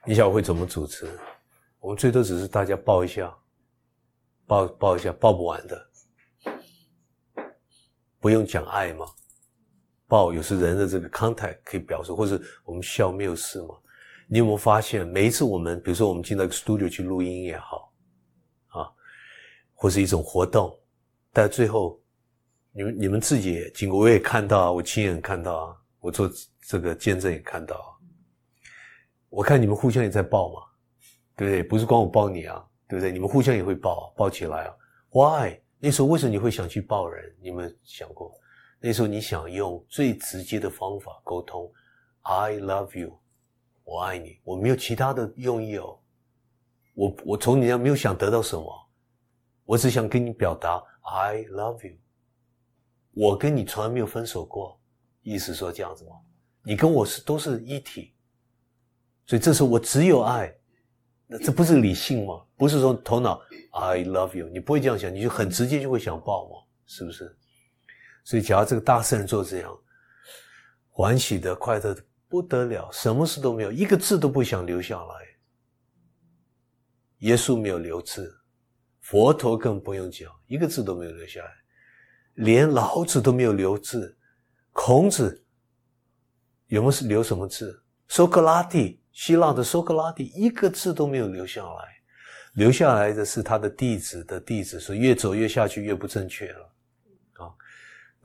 [0.04, 1.06] 你想会怎么主持？
[1.80, 3.34] 我们最多只是大家抱一下，
[4.46, 5.88] 抱抱一下，抱不完的，
[8.20, 9.06] 不用讲爱吗？
[10.08, 13.76] 抱有时人的这个 contact 可以表示，或是我们笑没有事嘛？
[14.26, 17.92] 你有没有发现，每一次我们，比如说我们进到一个 studio 去录音也好，
[18.68, 18.90] 啊，
[19.74, 20.78] 或是一种活动，
[21.32, 22.00] 但最后，
[22.72, 26.30] 你们你们自己经过，我也看到啊，我亲眼看到啊，我做
[26.66, 27.88] 这个见证也看到啊，
[29.28, 30.60] 我看你们互相也在抱嘛，
[31.36, 31.62] 对不对？
[31.62, 33.12] 不是光我抱你啊，对不对？
[33.12, 34.74] 你们互相也会抱，抱起来啊。
[35.10, 35.58] Why？
[35.78, 37.34] 那时候为什么你会想去抱人？
[37.40, 38.34] 你们想过？
[38.80, 41.70] 那时候你想用最直接的方法沟通
[42.22, 43.18] ，I love you，
[43.82, 45.98] 我爱你，我没有其他的用意哦。
[46.94, 48.88] 我我从你那没有想得到什么，
[49.64, 51.96] 我只想跟你表达 I love you。
[53.12, 54.80] 我跟你从来没有分手过，
[55.22, 56.12] 意思说这样子吗？
[56.62, 58.14] 你跟我是都是一体，
[59.26, 60.54] 所以这时候我只有爱，
[61.26, 62.44] 那这不是理性吗？
[62.56, 63.40] 不是说头脑
[63.72, 66.56] I love you，你不会这样想，你就很直接就会想抱吗？
[66.86, 67.36] 是不是？
[68.28, 69.74] 所以，假如这个大圣人做这样，
[70.90, 75.14] 欢喜的、快乐的不得了，什么事都没有，一个字都不想留下来。
[77.20, 78.30] 耶稣没有留字，
[79.00, 81.50] 佛陀更不用讲，一个字都没有留下来，
[82.34, 84.14] 连老子都没有留字，
[84.72, 85.42] 孔子
[86.66, 87.82] 有没有留什么字？
[88.08, 91.84] 苏格拉底，希腊的苏格拉底，一个字都没有留下来，
[92.56, 96.67] 留下来的是他的弟子的弟子，所以越走越下去越不正确了。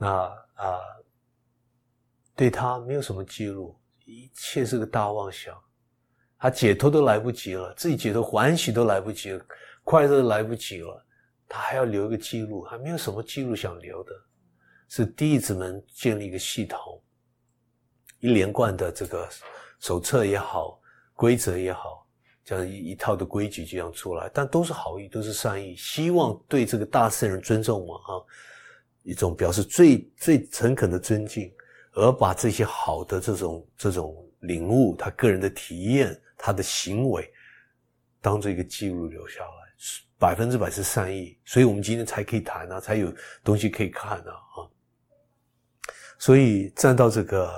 [0.04, 0.10] 那
[0.62, 0.80] 啊，
[2.36, 5.58] 对他没有什么记录，一切是个大妄想，
[6.38, 9.42] 他解脱都来不及了，自己解脱欢喜都来不及了，
[9.82, 11.06] 快乐都来不及了，
[11.48, 14.12] 他还要留一个记录，还没有什么记录想留的，
[14.90, 17.02] 是弟子们建立一个系统，
[18.20, 19.26] 一连贯的这个
[19.80, 20.78] 手册也好，
[21.14, 22.06] 规则也好，
[22.44, 28.26] 这样一一套的规矩这样出来，但都是好意，都是善意，希望对这个大圣人尊重嘛，哈。
[29.04, 31.52] 一种表示最最诚恳的尊敬，
[31.92, 37.30] 而把这些好的这种这种领悟，他个人的体验，他的行为，
[38.20, 39.74] 当做一个记录留下来，
[40.18, 43.12] 百分之百是善意，所以我们今天才可以谈啊，才有
[43.44, 44.56] 东西可以看啊啊！
[46.18, 47.52] 所以站到这个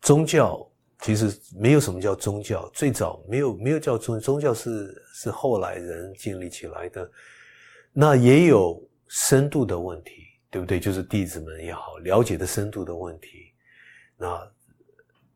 [0.00, 0.64] 宗教，
[1.00, 7.10] 其实没有什么叫宗教，最早没有没有叫宗宗教是是后来人建立起来的，
[7.92, 10.12] 那也有深度的问题。
[10.52, 10.78] 对不对？
[10.78, 13.54] 就是弟子们也好，了解的深度的问题，
[14.18, 14.52] 那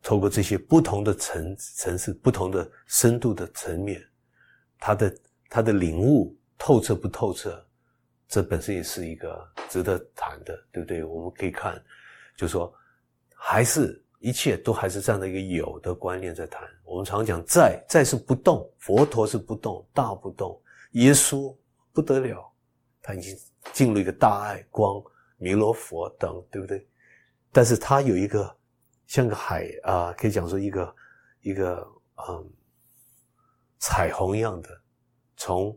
[0.02, 3.98] 透过这些不同的层层次、不同的深度的层面，
[4.78, 7.66] 他的他的领悟透彻不透彻，
[8.28, 11.02] 这本身也是一个值得谈的，对不对？
[11.02, 11.82] 我们可以看，
[12.36, 12.70] 就说
[13.34, 16.62] 还是一切都还是站在一个有的观念在谈。
[16.84, 20.60] 我们常讲在在是不动，佛陀是不动，大不动，
[20.92, 21.56] 耶稣
[21.94, 22.52] 不得了，
[23.06, 23.38] 他已经。
[23.72, 25.02] 进入一个大爱光
[25.38, 26.86] 弥罗佛等，对不对？
[27.50, 28.56] 但是它有一个
[29.08, 30.96] 像个海啊，可以讲说一个
[31.40, 31.84] 一个
[32.28, 32.48] 嗯
[33.80, 34.70] 彩虹一样的，
[35.36, 35.76] 从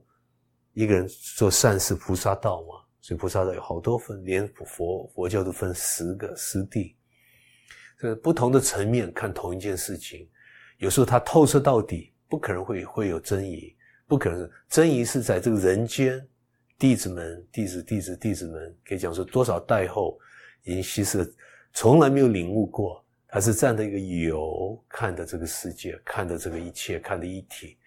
[0.73, 6.95] 一个人做善事菩萨道嘛，所以菩萨道有好多分，连佛佛教都分十个十地，
[7.97, 10.29] 这不同的层面看同一件事情，
[10.77, 13.75] 有时候它透彻到底，不可能会会有争议，
[14.07, 16.23] 不可能争议是在这个人间。
[16.79, 20.17] 弟子们，弟子，弟子，弟子们，可以讲说多少代后
[20.63, 21.29] 已经稀释，
[21.73, 27.77] 从来没有领悟过，他是站在一个有看的这个世界，看的这个一切，看的一体，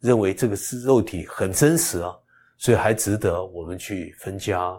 [0.00, 2.14] 认为这个是肉体很真实啊，
[2.58, 4.78] 所以还值得我们去分家，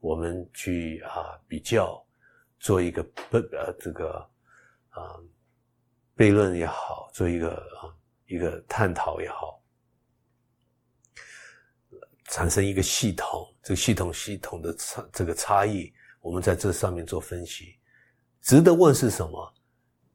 [0.00, 2.04] 我们去啊比较，
[2.60, 4.18] 做一个不呃这个
[4.90, 5.16] 啊
[6.14, 7.88] 悖论也好，做一个啊
[8.26, 9.63] 一个探讨也好。
[12.34, 17.76] 产生一个系统，这个系统系统的差这个差异，我们在这上面做分析。
[18.42, 19.54] 值得问是什么？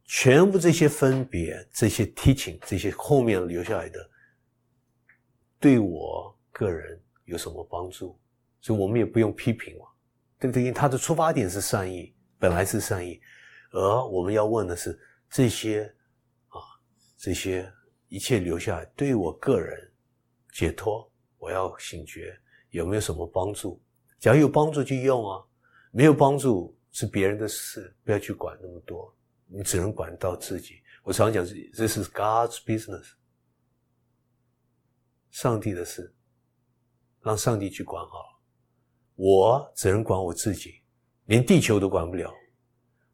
[0.03, 4.09] 全部这些分别，这些 teaching，这些后面留下来的，
[5.61, 8.19] 对我个人有什么帮助？
[8.59, 9.85] 所以我们也不用批评嘛，
[10.37, 10.63] 对不对？
[10.63, 13.17] 因为他的出发点是善意，本来是善意，
[13.71, 15.85] 而我们要问的是这些
[16.49, 16.59] 啊，
[17.17, 17.71] 这些
[18.09, 19.89] 一切留下来，对我个人
[20.51, 21.09] 解脱。
[21.39, 23.81] 我要醒觉，有没有什么帮助？
[24.19, 25.43] 假如有帮助就用啊，
[25.91, 29.11] 没有帮助是别人的事，不要去管那么多。
[29.47, 30.83] 你只能管到自己。
[31.01, 33.13] 我常讲是，This is God's business，
[35.31, 36.13] 上帝的事，
[37.21, 38.39] 让上帝去管好。
[39.15, 40.81] 我只能管我自己，
[41.25, 42.31] 连地球都管不了。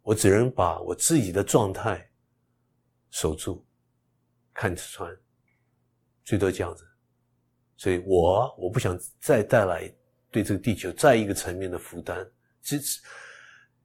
[0.02, 2.12] 我只能把我自己的状态
[3.12, 3.66] 守住，
[4.54, 5.16] 看穿，
[6.24, 6.86] 最多这样子。
[7.78, 9.92] 所以我我不想再带来
[10.32, 12.26] 对这个地球再一个层面的负担。
[12.62, 12.78] 这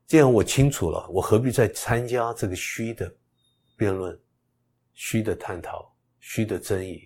[0.07, 3.13] 这样我清楚了，我何必再参加这个虚的
[3.77, 4.19] 辩论、
[4.95, 7.03] 虚的探讨、虚的争议？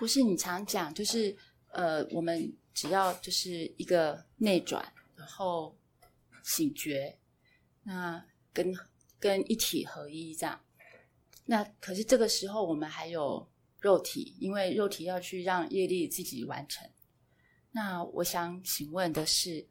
[0.00, 1.36] 不是你常讲，就是
[1.72, 4.82] 呃，我们只要就是一个内转，
[5.14, 5.76] 然后
[6.42, 7.18] 醒觉，
[7.82, 8.74] 那跟
[9.18, 10.58] 跟一体合一这样。
[11.44, 13.46] 那可是这个时候我们还有
[13.78, 16.90] 肉体，因为肉体要去让业力自己完成。
[17.72, 19.68] 那我想请问的是，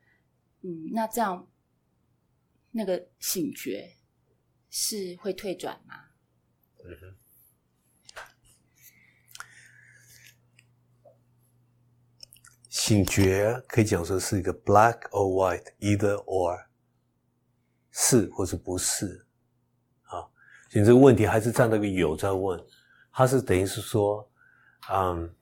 [0.61, 1.49] 嗯，那这样
[2.69, 3.95] 那个醒觉
[4.69, 5.95] 是会退转吗？
[6.85, 7.18] 嗯哼。
[12.79, 16.65] 醒觉可以讲说是一个 black or white，either or，
[17.91, 19.27] 是或是不是，
[20.03, 20.25] 啊，
[20.71, 22.57] 你这个问题还是站那个有在问，
[23.11, 24.31] 他是等于是说，
[24.89, 25.35] 嗯，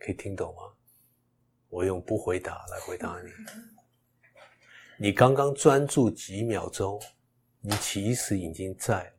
[0.00, 0.62] 可以听懂吗？
[1.68, 3.30] 我用不回答来回答你，
[4.98, 7.00] 你刚刚专注几秒钟。
[7.64, 9.14] 你其实已经在，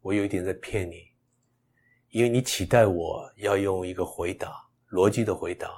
[0.00, 1.12] 我有一点在骗你，
[2.08, 5.68] 因为你期待我要用一个回答逻辑的回答，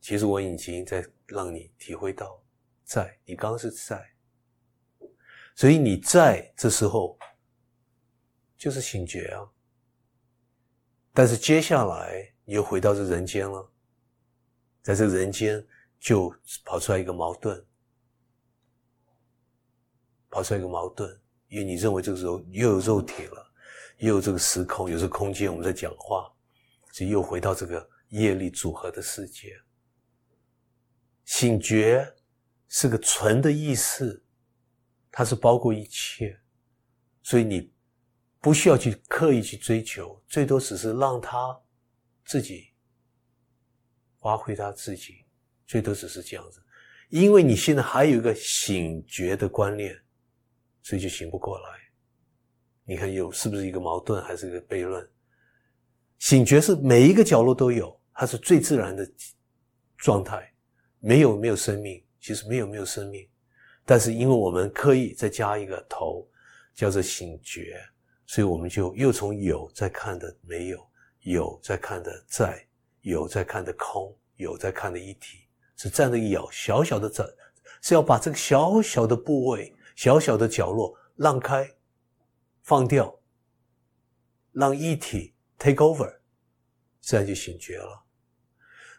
[0.00, 2.40] 其实我已经在让你体会到，
[2.84, 4.00] 在你刚刚是在，
[5.56, 7.18] 所以你在这时候
[8.56, 9.50] 就是醒觉啊，
[11.12, 13.68] 但是接下来你又回到这人间了，
[14.80, 15.66] 在这人间
[15.98, 16.32] 就
[16.64, 17.66] 跑出来一个矛盾。
[20.36, 21.18] 跑出来一个矛盾，
[21.48, 23.52] 因为你认为这个时候又有肉体了，
[24.00, 26.30] 又有这个时空，有这个空间，我们在讲话，
[26.92, 29.58] 所以又回到这个业力组合的世界。
[31.24, 32.06] 醒觉
[32.68, 34.22] 是个纯的意识，
[35.10, 36.38] 它是包括一切，
[37.22, 37.72] 所以你
[38.38, 41.58] 不需要去刻意去追求，最多只是让他
[42.26, 42.74] 自己
[44.20, 45.24] 发挥他自己，
[45.66, 46.62] 最多只是这样子，
[47.08, 49.98] 因为你现在还有一个醒觉的观念。
[50.86, 51.64] 所以就醒不过来，
[52.84, 55.04] 你看有是不是一个矛盾，还是一个悖论？
[56.20, 59.04] 醒觉是每一个角落都有，它是最自然的
[59.96, 60.48] 状态，
[61.00, 63.28] 没有没有生命，其实没有没有生命，
[63.84, 66.24] 但是因为我们刻意再加一个头，
[66.72, 67.80] 叫做醒觉，
[68.24, 70.88] 所以我们就又从有在看的没有，
[71.22, 72.64] 有在看的在，
[73.00, 77.36] 有在看的空，有在看的一体，是这样的一有小小的这，
[77.82, 79.72] 是要把这个小小的部位。
[79.96, 81.68] 小小的角落让开，
[82.62, 83.18] 放掉，
[84.52, 86.20] 让一体 take over，
[87.00, 88.04] 这样就醒觉了。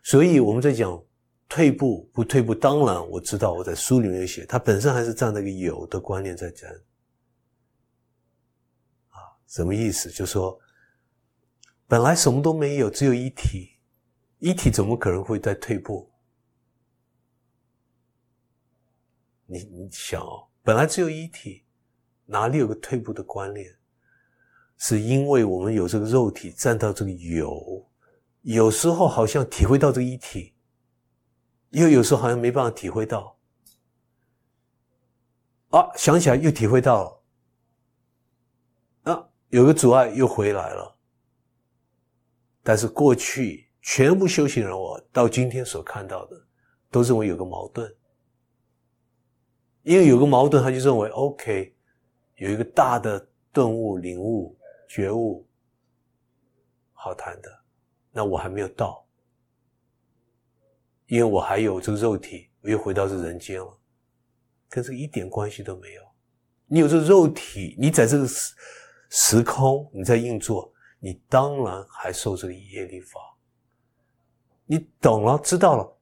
[0.04, 1.02] 所以我们在讲
[1.48, 6.68] 退步不退步，当然我知道我在书里面写，它本身还是站在一个有的观念在讲。
[9.10, 10.10] 啊，什么意思？
[10.10, 10.60] 就说
[11.86, 13.78] 本来什么都没有，只有一体，
[14.40, 16.12] 一体怎么可能会在退步？
[19.46, 20.47] 你你想哦。
[20.68, 21.64] 本来只有一体，
[22.26, 23.74] 哪里有个退步的观念？
[24.76, 27.90] 是因为我们有这个肉体站到这个有，
[28.42, 30.54] 有时候好像体会到这个一体，
[31.70, 33.38] 又有时候好像没办法体会到。
[35.70, 37.24] 啊，想起来又体会到
[39.06, 40.98] 了，啊，有个阻碍又回来了。
[42.62, 46.46] 但是过去全部修行人，我到今天所看到的，
[46.92, 47.90] 都认为有个矛盾。
[49.88, 51.74] 因为有个矛盾，他就认为 OK，
[52.36, 54.54] 有一个大的顿悟、领悟、
[54.86, 55.48] 觉悟，
[56.92, 57.50] 好谈的。
[58.12, 59.08] 那我还没有到，
[61.06, 63.80] 因为我还有这个肉体，我又回到这人间了，
[64.68, 66.02] 跟这个一点关系都没有。
[66.66, 68.54] 你有这个肉体，你在这个时
[69.10, 70.70] 时空你在运作，
[71.00, 73.22] 你当然还受这个业力法。
[74.66, 75.98] 你懂了，知道了，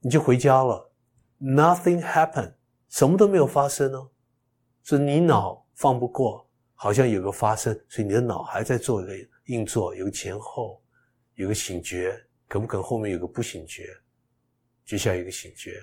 [0.00, 0.90] 你就回家了
[1.40, 2.54] ，Nothing happened。
[2.88, 4.10] 什么都没有发生哦，
[4.82, 10.82] 是你脑放不过，好像有个发生，所以你的脑还在做一个运作，有个前后，
[11.34, 12.18] 有个醒觉，
[12.48, 13.88] 可不可能后面有个不醒觉？
[14.84, 15.80] 接下来一个醒觉，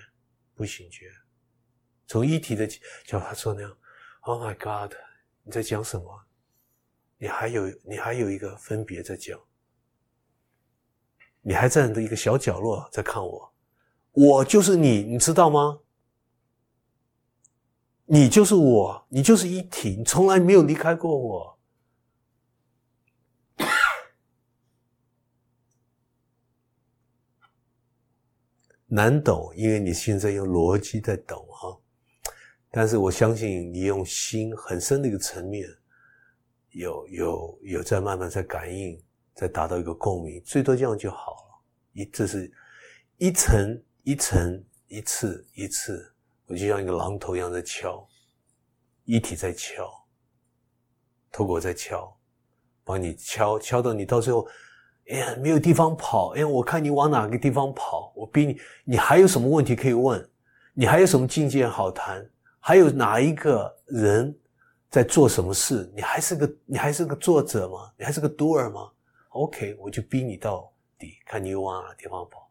[0.55, 1.11] 不醒觉。
[2.07, 2.67] 从一体的
[3.05, 3.77] 叫他说那样
[4.21, 4.93] ，Oh my God，
[5.43, 6.25] 你在讲什么？
[7.17, 9.39] 你还有你还有一个分别在讲，
[11.41, 13.53] 你还站在一个小角落在看我，
[14.11, 15.79] 我就是你，你知道吗？
[18.07, 21.57] 你就是我，你就是一体，你从来没有离开过我。
[28.85, 31.73] 难懂，因为你现在用逻辑在懂啊，
[32.69, 35.67] 但是我相信你用心很深的一个层面，
[36.69, 39.03] 有有有在慢慢在感应，
[39.33, 41.63] 在达到一个共鸣，最多这样就好了。
[41.93, 42.53] 一这是
[43.17, 46.14] 一层一层一次一次。
[46.47, 48.07] 我就像一个榔头一样在敲，
[49.03, 49.89] 一体在敲，
[51.31, 52.15] 透过在敲，
[52.83, 54.47] 帮你敲敲到你到最后，
[55.09, 60.29] 哎呀没有地方跑，哎我看你往哪个地方跑，我逼你，你还有什么问题可以问？
[60.73, 62.29] 你还有什么境界好谈？
[62.59, 64.37] 还有哪一个人
[64.89, 65.91] 在做什么事？
[65.95, 67.91] 你还是个你还是个作者吗？
[67.97, 68.91] 你还是个 doer 吗
[69.29, 72.44] ？OK，我就逼你到底，看你往哪个地方跑。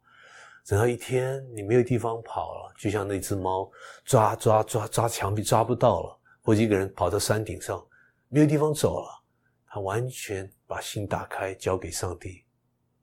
[0.67, 3.71] 等到一天你没有地方跑了，就像那只猫
[4.05, 7.87] 抓抓抓抓墙壁抓不到了，或者一个人跑到山顶上
[8.29, 9.23] 没有地方走了，
[9.67, 12.47] 他完全把心打开交给上帝，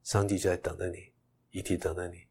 [0.03, 1.13] 上帝就在等着你，
[1.51, 2.25] 一体等着你。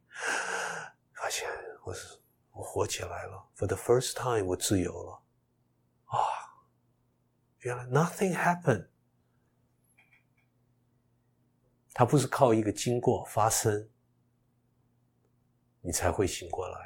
[1.15, 1.49] 发现
[1.85, 2.19] 我是
[2.51, 5.23] 我活起来了，for the first time 我自由了
[6.07, 6.19] 啊！
[7.61, 8.89] 原来 nothing happened，
[11.93, 13.89] 它不是靠一个经过发生。
[15.81, 16.79] 你才会醒过来，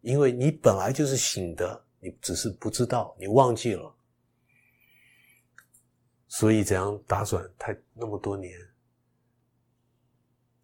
[0.00, 3.94] 因为你本来就是醒的，你只是不知道，你忘记了。
[6.28, 7.48] 所以怎样打转？
[7.58, 8.58] 太那么多年，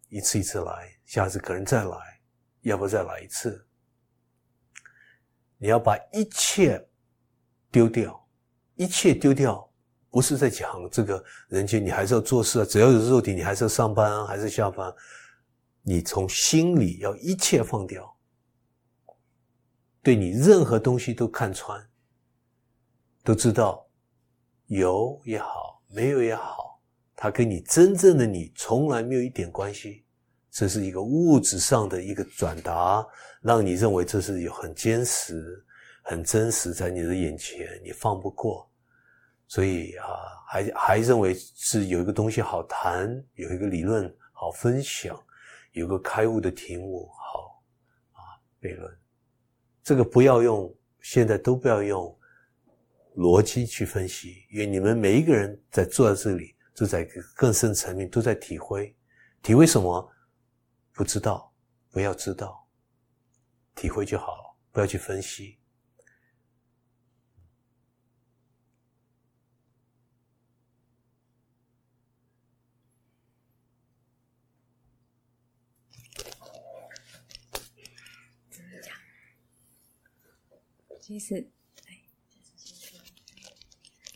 [0.09, 1.97] 一次一次来，下次可能再来，
[2.61, 3.65] 要不要再来一次？
[5.57, 6.85] 你要把一切
[7.71, 8.27] 丢掉，
[8.75, 9.71] 一切丢掉，
[10.09, 14.93] 不是在讲这个人间，你还是要做事啊，只要有肉体，你还是要上班，还是下班。
[15.83, 18.15] 你从心里要一切放掉，
[20.03, 21.89] 对你任何东西都看穿，
[23.23, 23.87] 都知道
[24.67, 26.79] 有也好，没有也好，
[27.15, 30.05] 它跟你真正的你从来没有一点关系。
[30.51, 33.07] 这是一个物质上的一个转达，
[33.41, 35.65] 让你认为这是有很坚实、
[36.03, 38.69] 很真实在你的眼前，你放不过，
[39.47, 40.05] 所以啊，
[40.45, 45.17] 还还认为是有一个东西好谈，有一个理论好分享。
[45.71, 47.63] 有个开悟的题目，好
[48.11, 48.19] 啊，
[48.61, 48.99] 悖论，
[49.81, 52.17] 这个不要用，现在都不要用
[53.15, 58.93] 逻辑去分析，因为你们每一个人在坐在这里，都在更深层面都在体会，
[59.41, 60.11] 体会什么？
[60.93, 61.53] 不知道，
[61.89, 62.67] 不要知道，
[63.73, 65.57] 体会就好了，不要去分析。
[81.11, 81.45] 其实，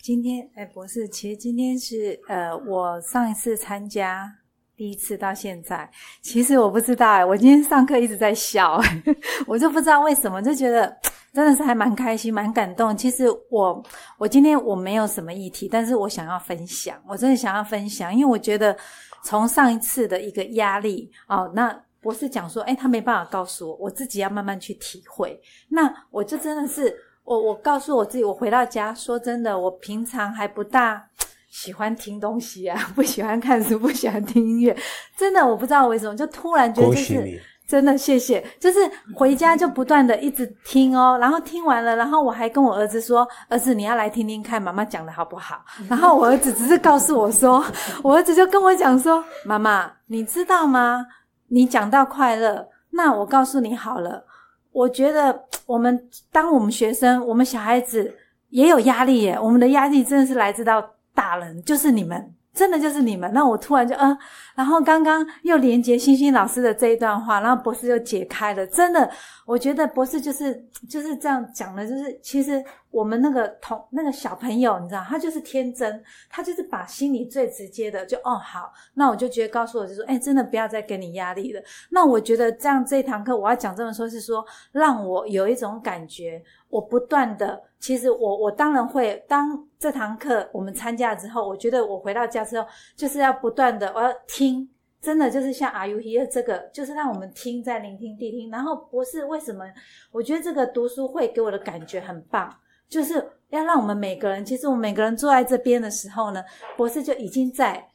[0.02, 4.34] 今天哎，博士，其实今天是呃，我上一次参加
[4.78, 5.92] 第一次到现在，
[6.22, 8.80] 其实我不知道哎，我今天上课一直在笑，
[9.46, 10.98] 我就不知道为什么，就觉得
[11.34, 12.96] 真的是还蛮开心、蛮感动。
[12.96, 13.84] 其实我
[14.18, 18.74] 我今天我没有什么议题，但是我想要分享，我真的想要分享，因为我觉得
[19.22, 21.85] 从上一次的一个压力哦，那。
[22.06, 25.42] 博士讲说，哎，他没办法告诉我，我自己要慢慢去体会。
[25.70, 31.04] 那我就真的是，我我告诉我自己，我回到家，说真的，我平常还不大
[31.50, 34.78] 喜欢听东西啊， 不喜欢看书，不喜欢听音乐，
[35.18, 38.80] 真的我不知道为什么，就突然觉得就是真的，谢谢，就是
[39.16, 45.66] 回家就不断的一直听哦，然后听完了，然后我还跟我儿子说，儿子你要来听听看妈妈讲的好不好？
[45.90, 47.66] 然后我儿子只是告诉我说，
[48.04, 51.04] 我儿子就跟我讲说，妈妈你知道吗？
[51.48, 54.26] 你讲到快乐，那我告诉你好了，
[54.72, 58.14] 我觉得我们当我们学生，我们小孩子
[58.50, 59.38] 也有压力耶。
[59.42, 60.84] 我们的压力真的是来自到
[61.14, 62.34] 大人，就是你们。
[62.56, 64.18] 真的就是你们，那我突然就嗯，
[64.56, 68.66] 然后刚刚又连接星星老师的这一段话，然后博士又解开了。
[68.66, 69.12] 真的，
[69.46, 81.62] 我觉得博士就是就是这样讲的，就是其实我们那个同那个小朋友，你知道，他就是天真，他就是把心里最直接的就哦好，那我就觉得告诉我就说，哎，真的不要再给你压力了。
[81.90, 86.42] 那我觉得这样这一堂课我要讲这么说，是说让我有一种感觉。
[86.68, 94.68] 我不断的，其实我我当然会，当这堂课我们参加之后，我觉得我回到家之后，就是要不断的，我要听
[95.00, 98.50] 真的就是像 Are you here 这个，就是让我们听，在聆听谛听。
[98.50, 99.64] 然后博士为什么？
[100.12, 102.52] 我觉得这个读书会给我的感觉很棒，
[102.90, 106.44] 就是要让我们每个人，其实我们每个人坐在这边的时候呢，
[106.76, 107.88] 博士就已经在。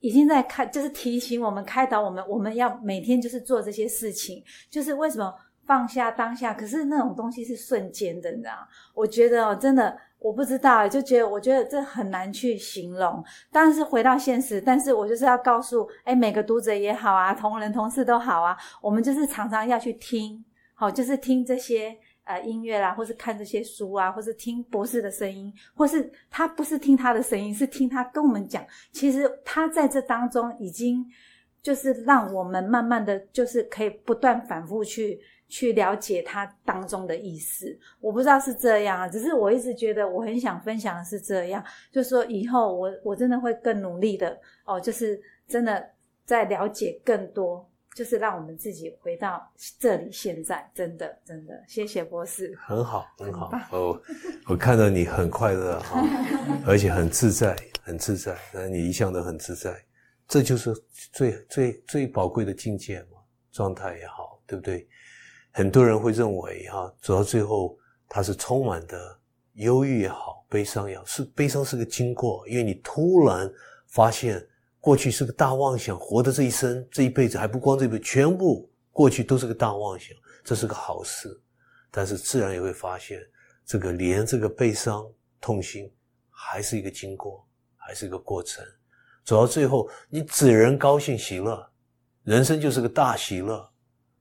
[0.00, 4.40] 已经在开，就是提醒我们、开导我们，我们要每天就是做这些事情。
[4.70, 5.34] 就是为什么
[5.68, 6.52] 放下当下？
[6.52, 8.66] 可是那种东西是瞬间的，你知道？
[8.94, 13.22] 我觉得哦，真的我不知道，就觉得我觉得这很难去形容。
[13.52, 20.44] 但是回到现实，但是我就是要告诉，哎，每个读者也好啊，同仁同事都好啊，我们就是常常要去听，
[20.74, 21.96] 好，就是听这些。
[22.28, 28.62] 呃，音乐啦，或是看这些书啊，或是听博士的声音，或是他不是听他的声音，是听他跟我们讲。
[28.92, 31.02] 其实他在这当中已经
[31.62, 35.18] 就是让我们慢慢的就是可以不断反复去
[35.48, 37.78] 去了解它当中的意思。
[38.00, 45.88] 我不知道是这样啊，只是我一直觉得我很想分享的是这样，就是说以后我我真的会更努力的哦，就是真的
[46.24, 47.68] 在了解更多。
[47.94, 54.00] 就是让我们自己回到这里，现在真的真的，谢谢博士，很好很好哦，
[54.46, 56.00] 我看到你很快乐哈，
[56.64, 59.74] 而且很自在，很自在，那你一向都很自在，
[60.28, 60.72] 这就是
[61.12, 63.18] 最最最宝贵的境界嘛，
[63.50, 64.86] 状态也好，对不对？
[65.52, 67.78] 很多人会认为哈，走到最后
[68.08, 69.18] 他是充满的
[69.54, 73.50] 忧郁也好，悲伤也好，是悲伤是个经过，因为你突然
[73.86, 74.46] 发现。
[74.80, 81.28] 过去是个大妄想，活的这一生、这一辈子还不光这一辈子，全部过去都是个大妄想，这是个好事。
[81.90, 83.20] 但是自然也会发现，
[83.66, 85.04] 这个连这个悲伤、
[85.40, 85.92] 痛心，
[86.30, 87.44] 还是一个经过，
[87.76, 88.64] 还是一个过程。
[89.24, 91.68] 走到最后，你只能高兴喜乐，
[92.22, 93.68] 人生就是个大喜乐，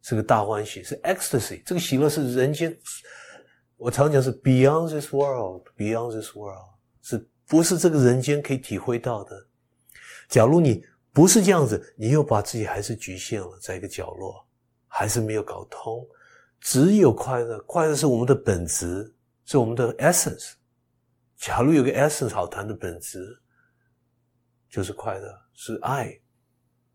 [0.07, 1.61] 是个大欢喜，是 ecstasy。
[1.65, 2.73] 这个喜乐是人间，
[3.75, 6.69] 我常讲是 beyond this world，beyond this world，
[7.01, 9.47] 是不是这个人间可以体会到的？
[10.29, 10.81] 假如你
[11.11, 14.47] 不是这样子，你又把自己还是局限了在一个角落，
[14.87, 16.07] 还是没有搞通。
[16.61, 20.53] 只有快乐，快乐是我们的本质，是我们的 essence。
[21.35, 23.37] 假如有个 essence 好谈的本质，
[24.69, 26.17] 就是快乐，是爱，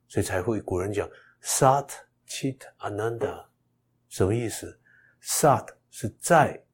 [0.08, 1.06] 所以才会古人讲
[1.42, 1.88] “sat
[2.32, 3.44] chit ananda”，
[4.08, 4.80] 什么意思
[5.22, 6.64] ？“sat” 是在，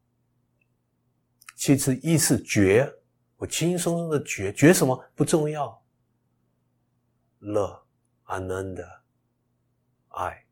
[1.56, 2.94] 其次意思觉，
[3.36, 5.84] 我轻轻松松的觉，觉什么不重要。
[7.40, 7.84] 乐
[8.26, 8.86] ，ananda，
[10.10, 10.46] 爱，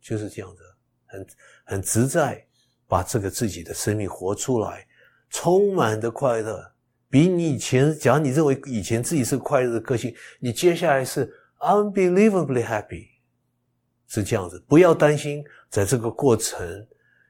[0.00, 0.62] 就是这样子，
[1.06, 1.26] 很
[1.64, 2.46] 很自在，
[2.86, 4.86] 把这个自己的生命活出来，
[5.28, 6.72] 充满的快乐，
[7.10, 13.08] 比你以前，假如你认为以前自己是快乐的个性，你接下来是 unbelievably happy，
[14.08, 16.86] 是这样子，不要担心，在这个过程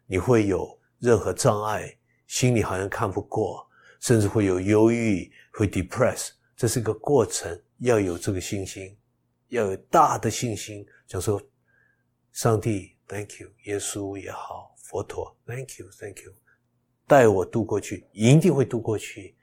[0.06, 1.96] 你会有任何障碍，
[2.26, 3.66] 心里好像看不过，
[4.00, 7.60] 甚至会有忧郁，会 depress，这是个过程。
[7.80, 8.96] 要有这个信心，
[9.48, 11.38] 要有大的信心，讲说，
[12.32, 16.32] 上帝，Thank you，耶稣也好，佛陀，Thank you，Thank you，
[17.06, 19.34] 带我渡过去，一定会渡过去。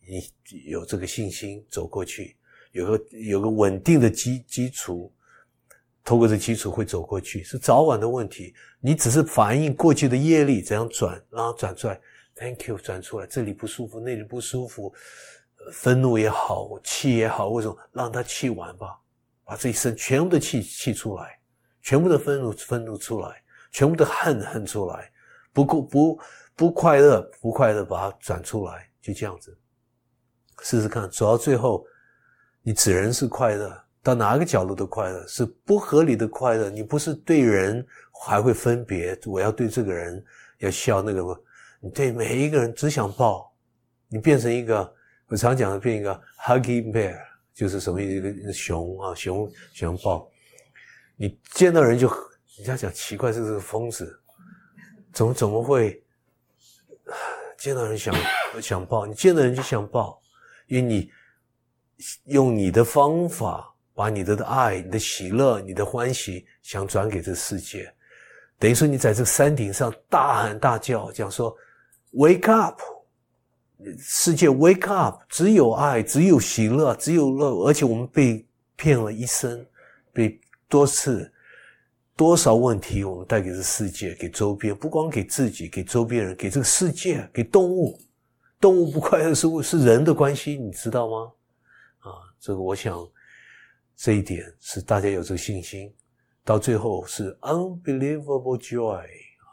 [0.00, 0.26] 你
[0.64, 2.38] 有这个信心走过去，
[2.72, 5.12] 有个有个稳定的基基础，
[6.06, 8.54] 透过这基础会走过去，是早晚的问题。
[8.78, 12.00] 你只是反映过去的业力怎样转，然后转出来
[12.36, 14.94] ，Thank you，转出来，这里不舒服，那里不舒服。
[15.72, 18.96] 愤怒也好，气也好，为什么让他气完吧？
[19.44, 21.40] 把这一生全部的气气出来，
[21.82, 23.42] 全部的愤怒愤怒出来，
[23.72, 25.10] 全部的恨恨出来，
[25.52, 26.20] 不不不
[26.54, 29.58] 不快乐不快乐，把它转出来，就这样子。
[30.62, 31.84] 试试看，走到最后，
[32.62, 36.70] 你只能是快乐，到哪个角落都快乐，是不合理的快乐。
[36.70, 37.84] 你不是对人
[38.24, 40.24] 还会分别，我要对这个人
[40.58, 41.42] 要笑那个，
[41.80, 43.52] 你对每一个人只想抱，
[44.06, 44.94] 你变成一个。
[45.26, 47.18] 我常讲的变一个 hugging bear，
[47.52, 48.28] 就是什么意思？
[48.28, 50.30] 一个熊啊，熊熊抱。
[51.16, 52.08] 你见到人就，
[52.58, 54.20] 人家讲奇怪，这是个疯子，
[55.12, 56.00] 怎么怎么会
[57.58, 58.14] 见到人想
[58.62, 59.04] 想抱？
[59.04, 60.22] 你见到人就想抱，
[60.68, 61.10] 因为你
[62.26, 67.90] 用你的方法把你的爱、你的喜乐、你的欢喜想转给这世界，
[68.58, 71.56] 等于说你在这山顶上大喊大叫，讲说
[72.12, 72.78] “wake up”。
[73.98, 78.44] 世界 wake up，只有爱，只有喜乐，只有乐，而且我们被
[78.74, 79.64] 骗了一生，
[80.14, 81.30] 被多次
[82.16, 88.00] 多少问题，我们带给这世界，给周边，不光给自己，给周边人，给这个世界，给动物，
[88.58, 91.32] 动物不快 乐是是人的关系，你知道吗？
[91.98, 93.06] 啊，这个我想
[93.96, 95.92] 这一点是大家有这个信心，
[96.44, 99.46] 到最后是 unbelievable joy 啊，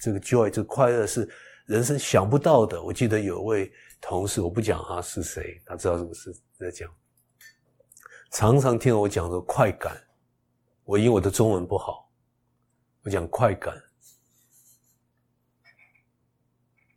[0.00, 1.28] 这个 joy 这个快乐是。
[1.66, 6.94] 人生想不到的，我记得有位同事，我不讲他是谁，他知道这个事在讲。
[8.30, 9.96] 常常听我讲说快感，
[10.84, 12.12] 我因为我的中文不好，
[13.02, 13.74] 我讲快感，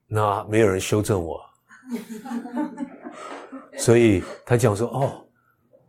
[0.05, 1.41] 那没有人修正我，
[3.79, 5.26] 所以他讲说哦，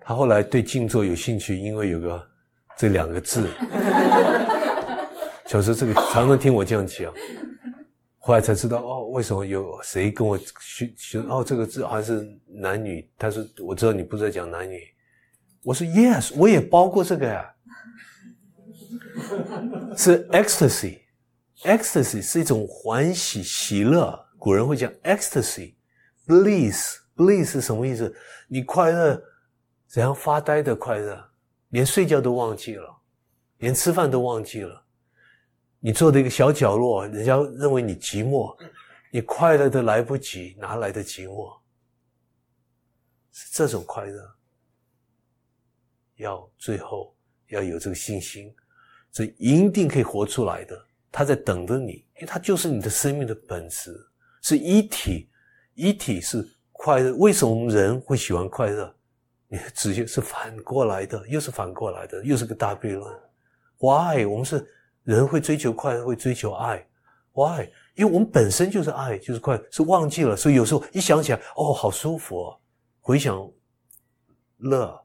[0.08, 2.26] 他后来对静坐有兴趣，因为有个
[2.78, 3.46] 这两个字。
[5.44, 7.12] 小时候这个常常听我这样讲，
[8.16, 14.80] 后来才知道哦，为什么有谁跟我学学哦这个字好像是男女，他说我知道你不是在讲男女，
[15.62, 17.54] 我说 yes，我也包括这个呀，
[19.94, 28.16] 是 ecstasy，ecstasy 是一种欢喜喜乐，古人会讲 ecstasy，bliss，bliss 是什么意思？
[28.48, 29.22] 你快乐
[29.88, 31.30] 怎样发呆的快乐，
[31.70, 32.94] 连睡觉都忘记了，
[33.56, 34.84] 连吃饭都忘记了。
[35.80, 38.54] 你坐的一个小角落，人家认为你寂寞，
[39.10, 41.58] 你快乐的来不及，哪来的寂寞？
[43.32, 44.34] 是这种快乐，
[46.16, 47.16] 要最后
[47.46, 48.54] 要有这个信心，
[49.10, 50.86] 这一定可以活出来的。
[51.10, 53.98] 他在等着你，因为他就是你的生命的本质，
[54.42, 55.30] 是一体，
[55.72, 57.14] 一体是快乐。
[57.14, 58.94] 为什么人会喜欢快乐？
[59.48, 63.12] 你直接是反过来的，又是反过来的，又是个大悖论。
[63.78, 64.24] Why？
[64.24, 64.66] 我们是。
[65.04, 66.86] 人会追求快乐，会追求爱
[67.32, 67.70] ，Why？
[67.94, 72.60] 因为我们本身就是爱，就是快，是忘记了，所以有时候一想起来，哦，好舒服哦，
[73.00, 73.50] 回想
[74.58, 75.02] 乐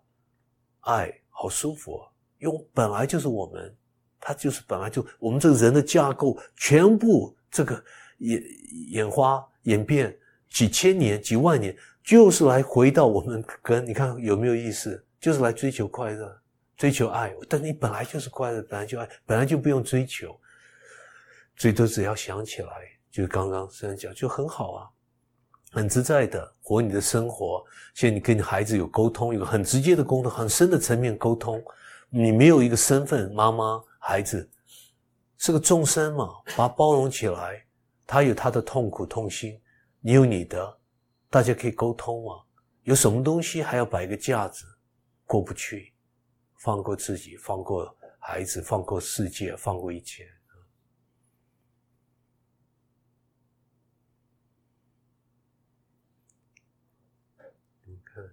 [0.81, 3.73] 爱，好舒服哦，因为本来就是我们，
[4.19, 7.81] 它就是本来就我们这个人的架构，全部这个
[8.17, 8.43] 演
[8.89, 10.13] 演化演变
[10.49, 11.73] 几千年、几万年，
[12.03, 16.39] 就是来回到我们跟你看有没有意思，就是来追求快乐。
[16.75, 20.37] 追求爱，但你本来就是快乐，本来就爱，本来就不用追求，
[21.55, 22.67] 最多只要想起来，
[23.11, 24.89] 就刚刚虽然讲就很好啊，
[25.71, 27.63] 很自在的活你的生活。
[27.93, 31.63] 现在你跟你孩子有沟通，有个很直接的沟通，很深的层面沟通。
[32.09, 34.49] 你没有一个身份，妈妈、孩子
[35.37, 37.63] 是个众生嘛，把他包容起来，
[38.05, 39.61] 他有他的痛苦痛心，
[40.01, 40.77] 你有你的，
[41.33, 42.45] 大家可以沟通啊。
[42.83, 44.67] 有什么东西还要摆个架子，
[45.25, 45.95] 过不去。
[46.59, 50.31] 放过自己，放过孩子，放过世界，放过一切。
[57.83, 58.23] 你看，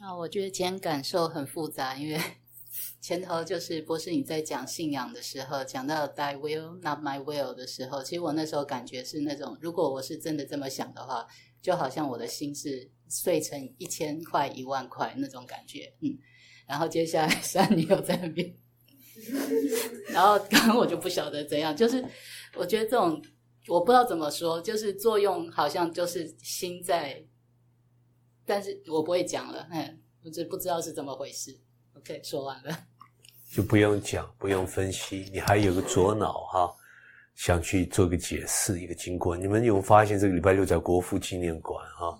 [0.00, 2.20] 啊，我觉得今天感受很复杂，因为
[3.00, 11.26] 前头就是博士你在讲信仰的时候，讲到 “Thy will, not my will” 的时候，其实我那时候感觉是那种，如果我是真的这么想的话，
[11.60, 12.90] 就好像我的心是。
[13.14, 16.18] 碎成一千块、一万块那种感觉，嗯，
[16.66, 18.56] 然后接下来三女友在那边，
[20.08, 22.02] 然后刚刚我就不晓得怎样，就是
[22.54, 23.22] 我觉得这种
[23.68, 27.22] 我不知道怎么说，就是作用好像就是心在，
[28.46, 31.60] 但是我不会讲了，嗯，我就不知道是怎么回事。
[31.94, 32.78] OK，说完了，
[33.52, 36.74] 就不用讲，不用分析，你还有个左脑哈，
[37.34, 39.36] 想去做个解释，一个经过。
[39.36, 42.18] 你们有发现这个礼拜六在国父纪念馆哈？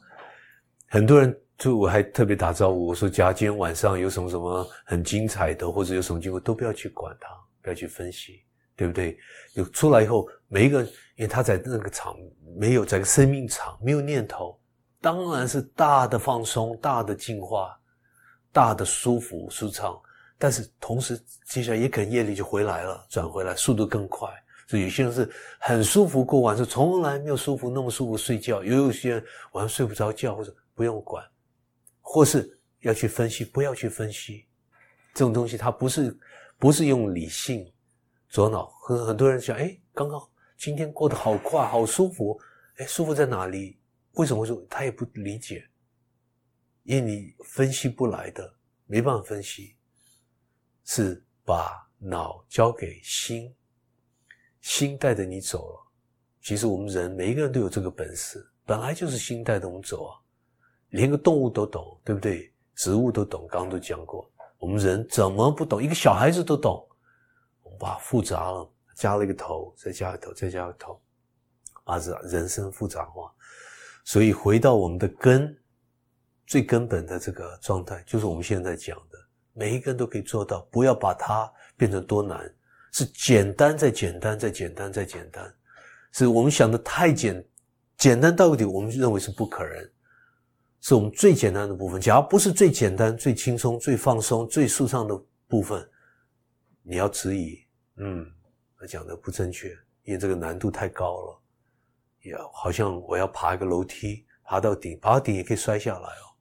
[0.88, 7.28] 很多人就我还特别打招呼，我说：假如今天晚上有什么什么很精彩的，或者有什么经过，都不要去管它，
[7.62, 8.42] 不要去分析，
[8.76, 9.16] 对不对？
[9.54, 10.82] 有出来以后，每一个，
[11.16, 12.14] 因为他在那个场
[12.56, 14.60] 没有在生命场，没有念头，
[15.00, 17.74] 当然是大的放松，大的进化，
[18.52, 20.00] 大的舒服舒畅。
[20.38, 24.28] 但是同时，接下来也可能夜里就回来了，转回来速度更快。
[24.68, 25.28] 所以有些人是
[25.58, 28.62] 很舒服过晚，是从来没有舒服那么舒服睡觉。
[28.62, 30.54] 也有些人晚上睡不着觉，或者。
[30.74, 31.22] 不用管，
[32.00, 34.46] 或是要去分析，不要去分析，
[35.12, 36.18] 这种东西它不是
[36.58, 37.70] 不是用理性
[38.30, 38.72] 左脑。
[38.82, 40.18] 很很多人想，哎，刚刚
[40.56, 42.40] 今天过得好快，好舒服，
[42.78, 43.78] 哎，舒服在哪里？
[44.12, 45.62] 为什么说他也不理解？
[46.84, 48.54] 因为你分析不来的，
[48.86, 49.76] 没办法分析，
[50.84, 53.54] 是把脑交给心，
[54.60, 55.92] 心带着你走了。
[56.40, 60.18] 其实我们人每一个人都有这个本事，本来就是心带着我们走啊。
[60.90, 62.52] 连个动物都懂，对不对？
[62.74, 64.30] 植物都懂，刚刚都讲过。
[64.58, 65.82] 我们人怎么不懂？
[65.82, 66.86] 一个小孩子都懂。
[67.62, 71.00] 我们把复杂了，加了一个头，再加个头，再加个头，
[71.84, 73.32] 把这人生复杂化。
[74.04, 75.56] 所以回到我们的根，
[76.46, 79.18] 最根本的这个状态，就是我们现在讲的，
[79.52, 82.52] 每一个人都可以做到，不要把它变成多难，
[82.92, 85.54] 是简单再简单再简单再简单，
[86.12, 87.44] 是我们想的太简
[87.96, 89.90] 简单到底，我们认为是不可能。
[90.84, 92.00] 是我们最简单的部分。
[92.00, 95.16] 假如不是最简单、最轻松、最放松、最舒畅的
[95.46, 95.88] 部分，
[96.82, 97.64] 你要质疑，
[97.98, 98.26] 嗯，
[98.76, 99.68] 他讲的不正确，
[100.02, 101.40] 因为这个难度太高了。
[102.22, 106.31] 也好像我要爬一个楼梯，爬到顶，爬到顶也可以摔下来哦。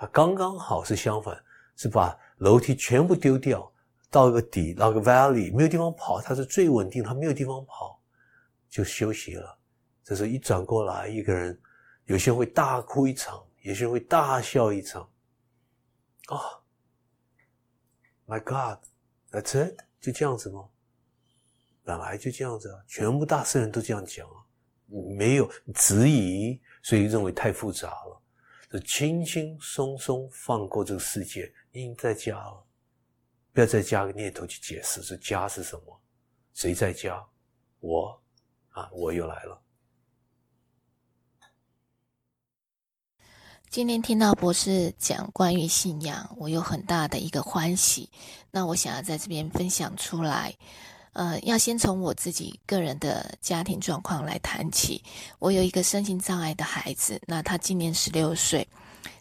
[0.00, 1.38] 他刚刚好是相反，
[1.76, 3.70] 是把楼梯全部丢掉，
[4.08, 8.00] 到一个底，到个 valley，没有地方跑，他是最稳定，他没有地方跑，
[8.70, 9.58] 就休息了。
[10.02, 11.60] 这时候一转过来，一个人，
[12.06, 15.02] 有些人会大哭一场，有些人会大笑一场。
[16.28, 16.40] 啊
[18.26, 20.66] ，My God，That's it，就这样子吗？
[21.84, 24.36] 本来就这样子啊，全部大圣人都这样讲啊，
[25.14, 28.09] 没有质疑，所以认为太复杂了，
[28.70, 32.64] 就轻轻松松放过这个世界，应在加了，
[33.52, 36.00] 不要再加个念头去解释这家是什么，
[36.54, 37.26] 谁在家？
[37.80, 38.22] 我
[38.68, 39.60] 啊，我又来了。
[43.68, 48.08] 今天听到博士讲关于信仰，我有很大的一个欢喜。
[48.52, 50.54] 那我想要在这边分享出来。
[51.12, 55.02] 呃，要先从我自己个人的家庭状况来谈起。
[55.38, 58.66] 我有一个身心障碍的孩子，那他今年十六岁。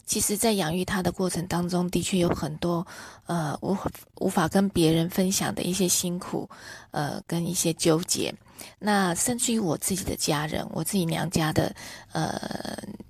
[0.05, 2.85] 其实，在养育他的过程当中，的确有很多
[3.27, 3.77] 呃无
[4.15, 6.49] 无法跟别人分享的一些辛苦，
[6.89, 8.33] 呃，跟一些纠结。
[8.79, 11.75] 那甚至于我自己的家人，我自己娘家的
[12.11, 12.41] 呃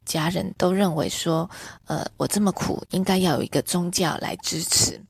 [0.03, 1.49] 家人都认为说，
[1.85, 5.01] 呃，我这么苦，应该要有一个宗教来支持。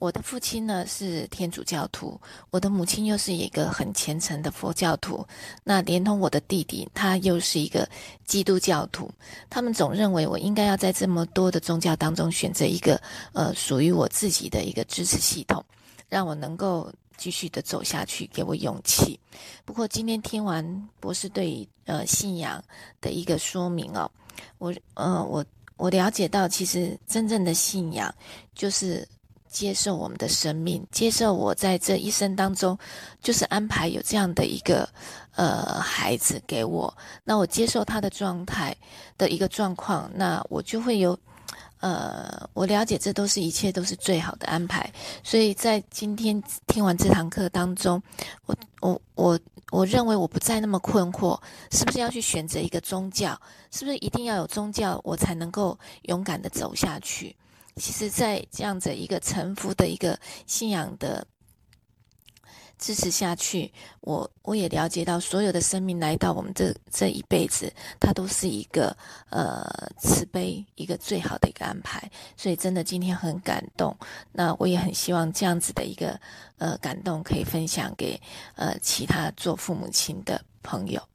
[0.00, 5.24] 我的父亲呢是天主教徒，我的母亲又是一个很虔诚的佛教徒，
[5.62, 7.86] 那连同我的弟弟，他又是一个
[8.24, 9.10] 基督教徒。
[9.50, 12.98] 他们总认为我应该要在这么多的宗教当中选择一个
[13.34, 15.62] 呃属于我自己的一个支持系统，
[16.08, 19.20] 让我能够继续的走下去，给我勇气。
[19.66, 22.64] 不过今天听完博士对呃信仰
[23.02, 24.10] 的一个说明哦，
[24.56, 25.44] 我呃我
[25.76, 28.14] 我了解到，其实真正的信仰
[28.54, 29.06] 就是。
[29.50, 32.78] 接受我们的生命，接受我在这一生当中，
[33.20, 34.88] 就是安排有这样的一个
[35.34, 36.96] 呃孩子给我。
[37.24, 38.74] 那我接受他的状态
[39.18, 41.18] 的一个状况，那我就会有
[41.80, 44.90] 呃，我了解这都是一切都是最好的安排。
[45.24, 48.00] 所以在今天听完这堂课当中，
[48.46, 49.40] 我我我
[49.70, 51.38] 我认为我不再那么困惑，
[51.72, 53.36] 是不是要去选择一个宗教？
[53.72, 57.34] 是不是一定要有宗教，我才能够勇敢的走下去？
[57.76, 61.26] 其实，在这样子一个臣服的一个信仰的
[62.78, 68.96] 支持下去，我我也了解到，所有的生命来到我们这这一辈子，它都是一个
[69.30, 69.64] 呃
[69.98, 72.10] 慈悲，一个最好的一个安排。
[72.36, 73.96] 所以，真的今天很感动。
[74.32, 76.18] 那我也很希望这样子的一个
[76.58, 78.20] 呃感动，可以分享给
[78.56, 81.09] 呃其他做父母亲的朋友。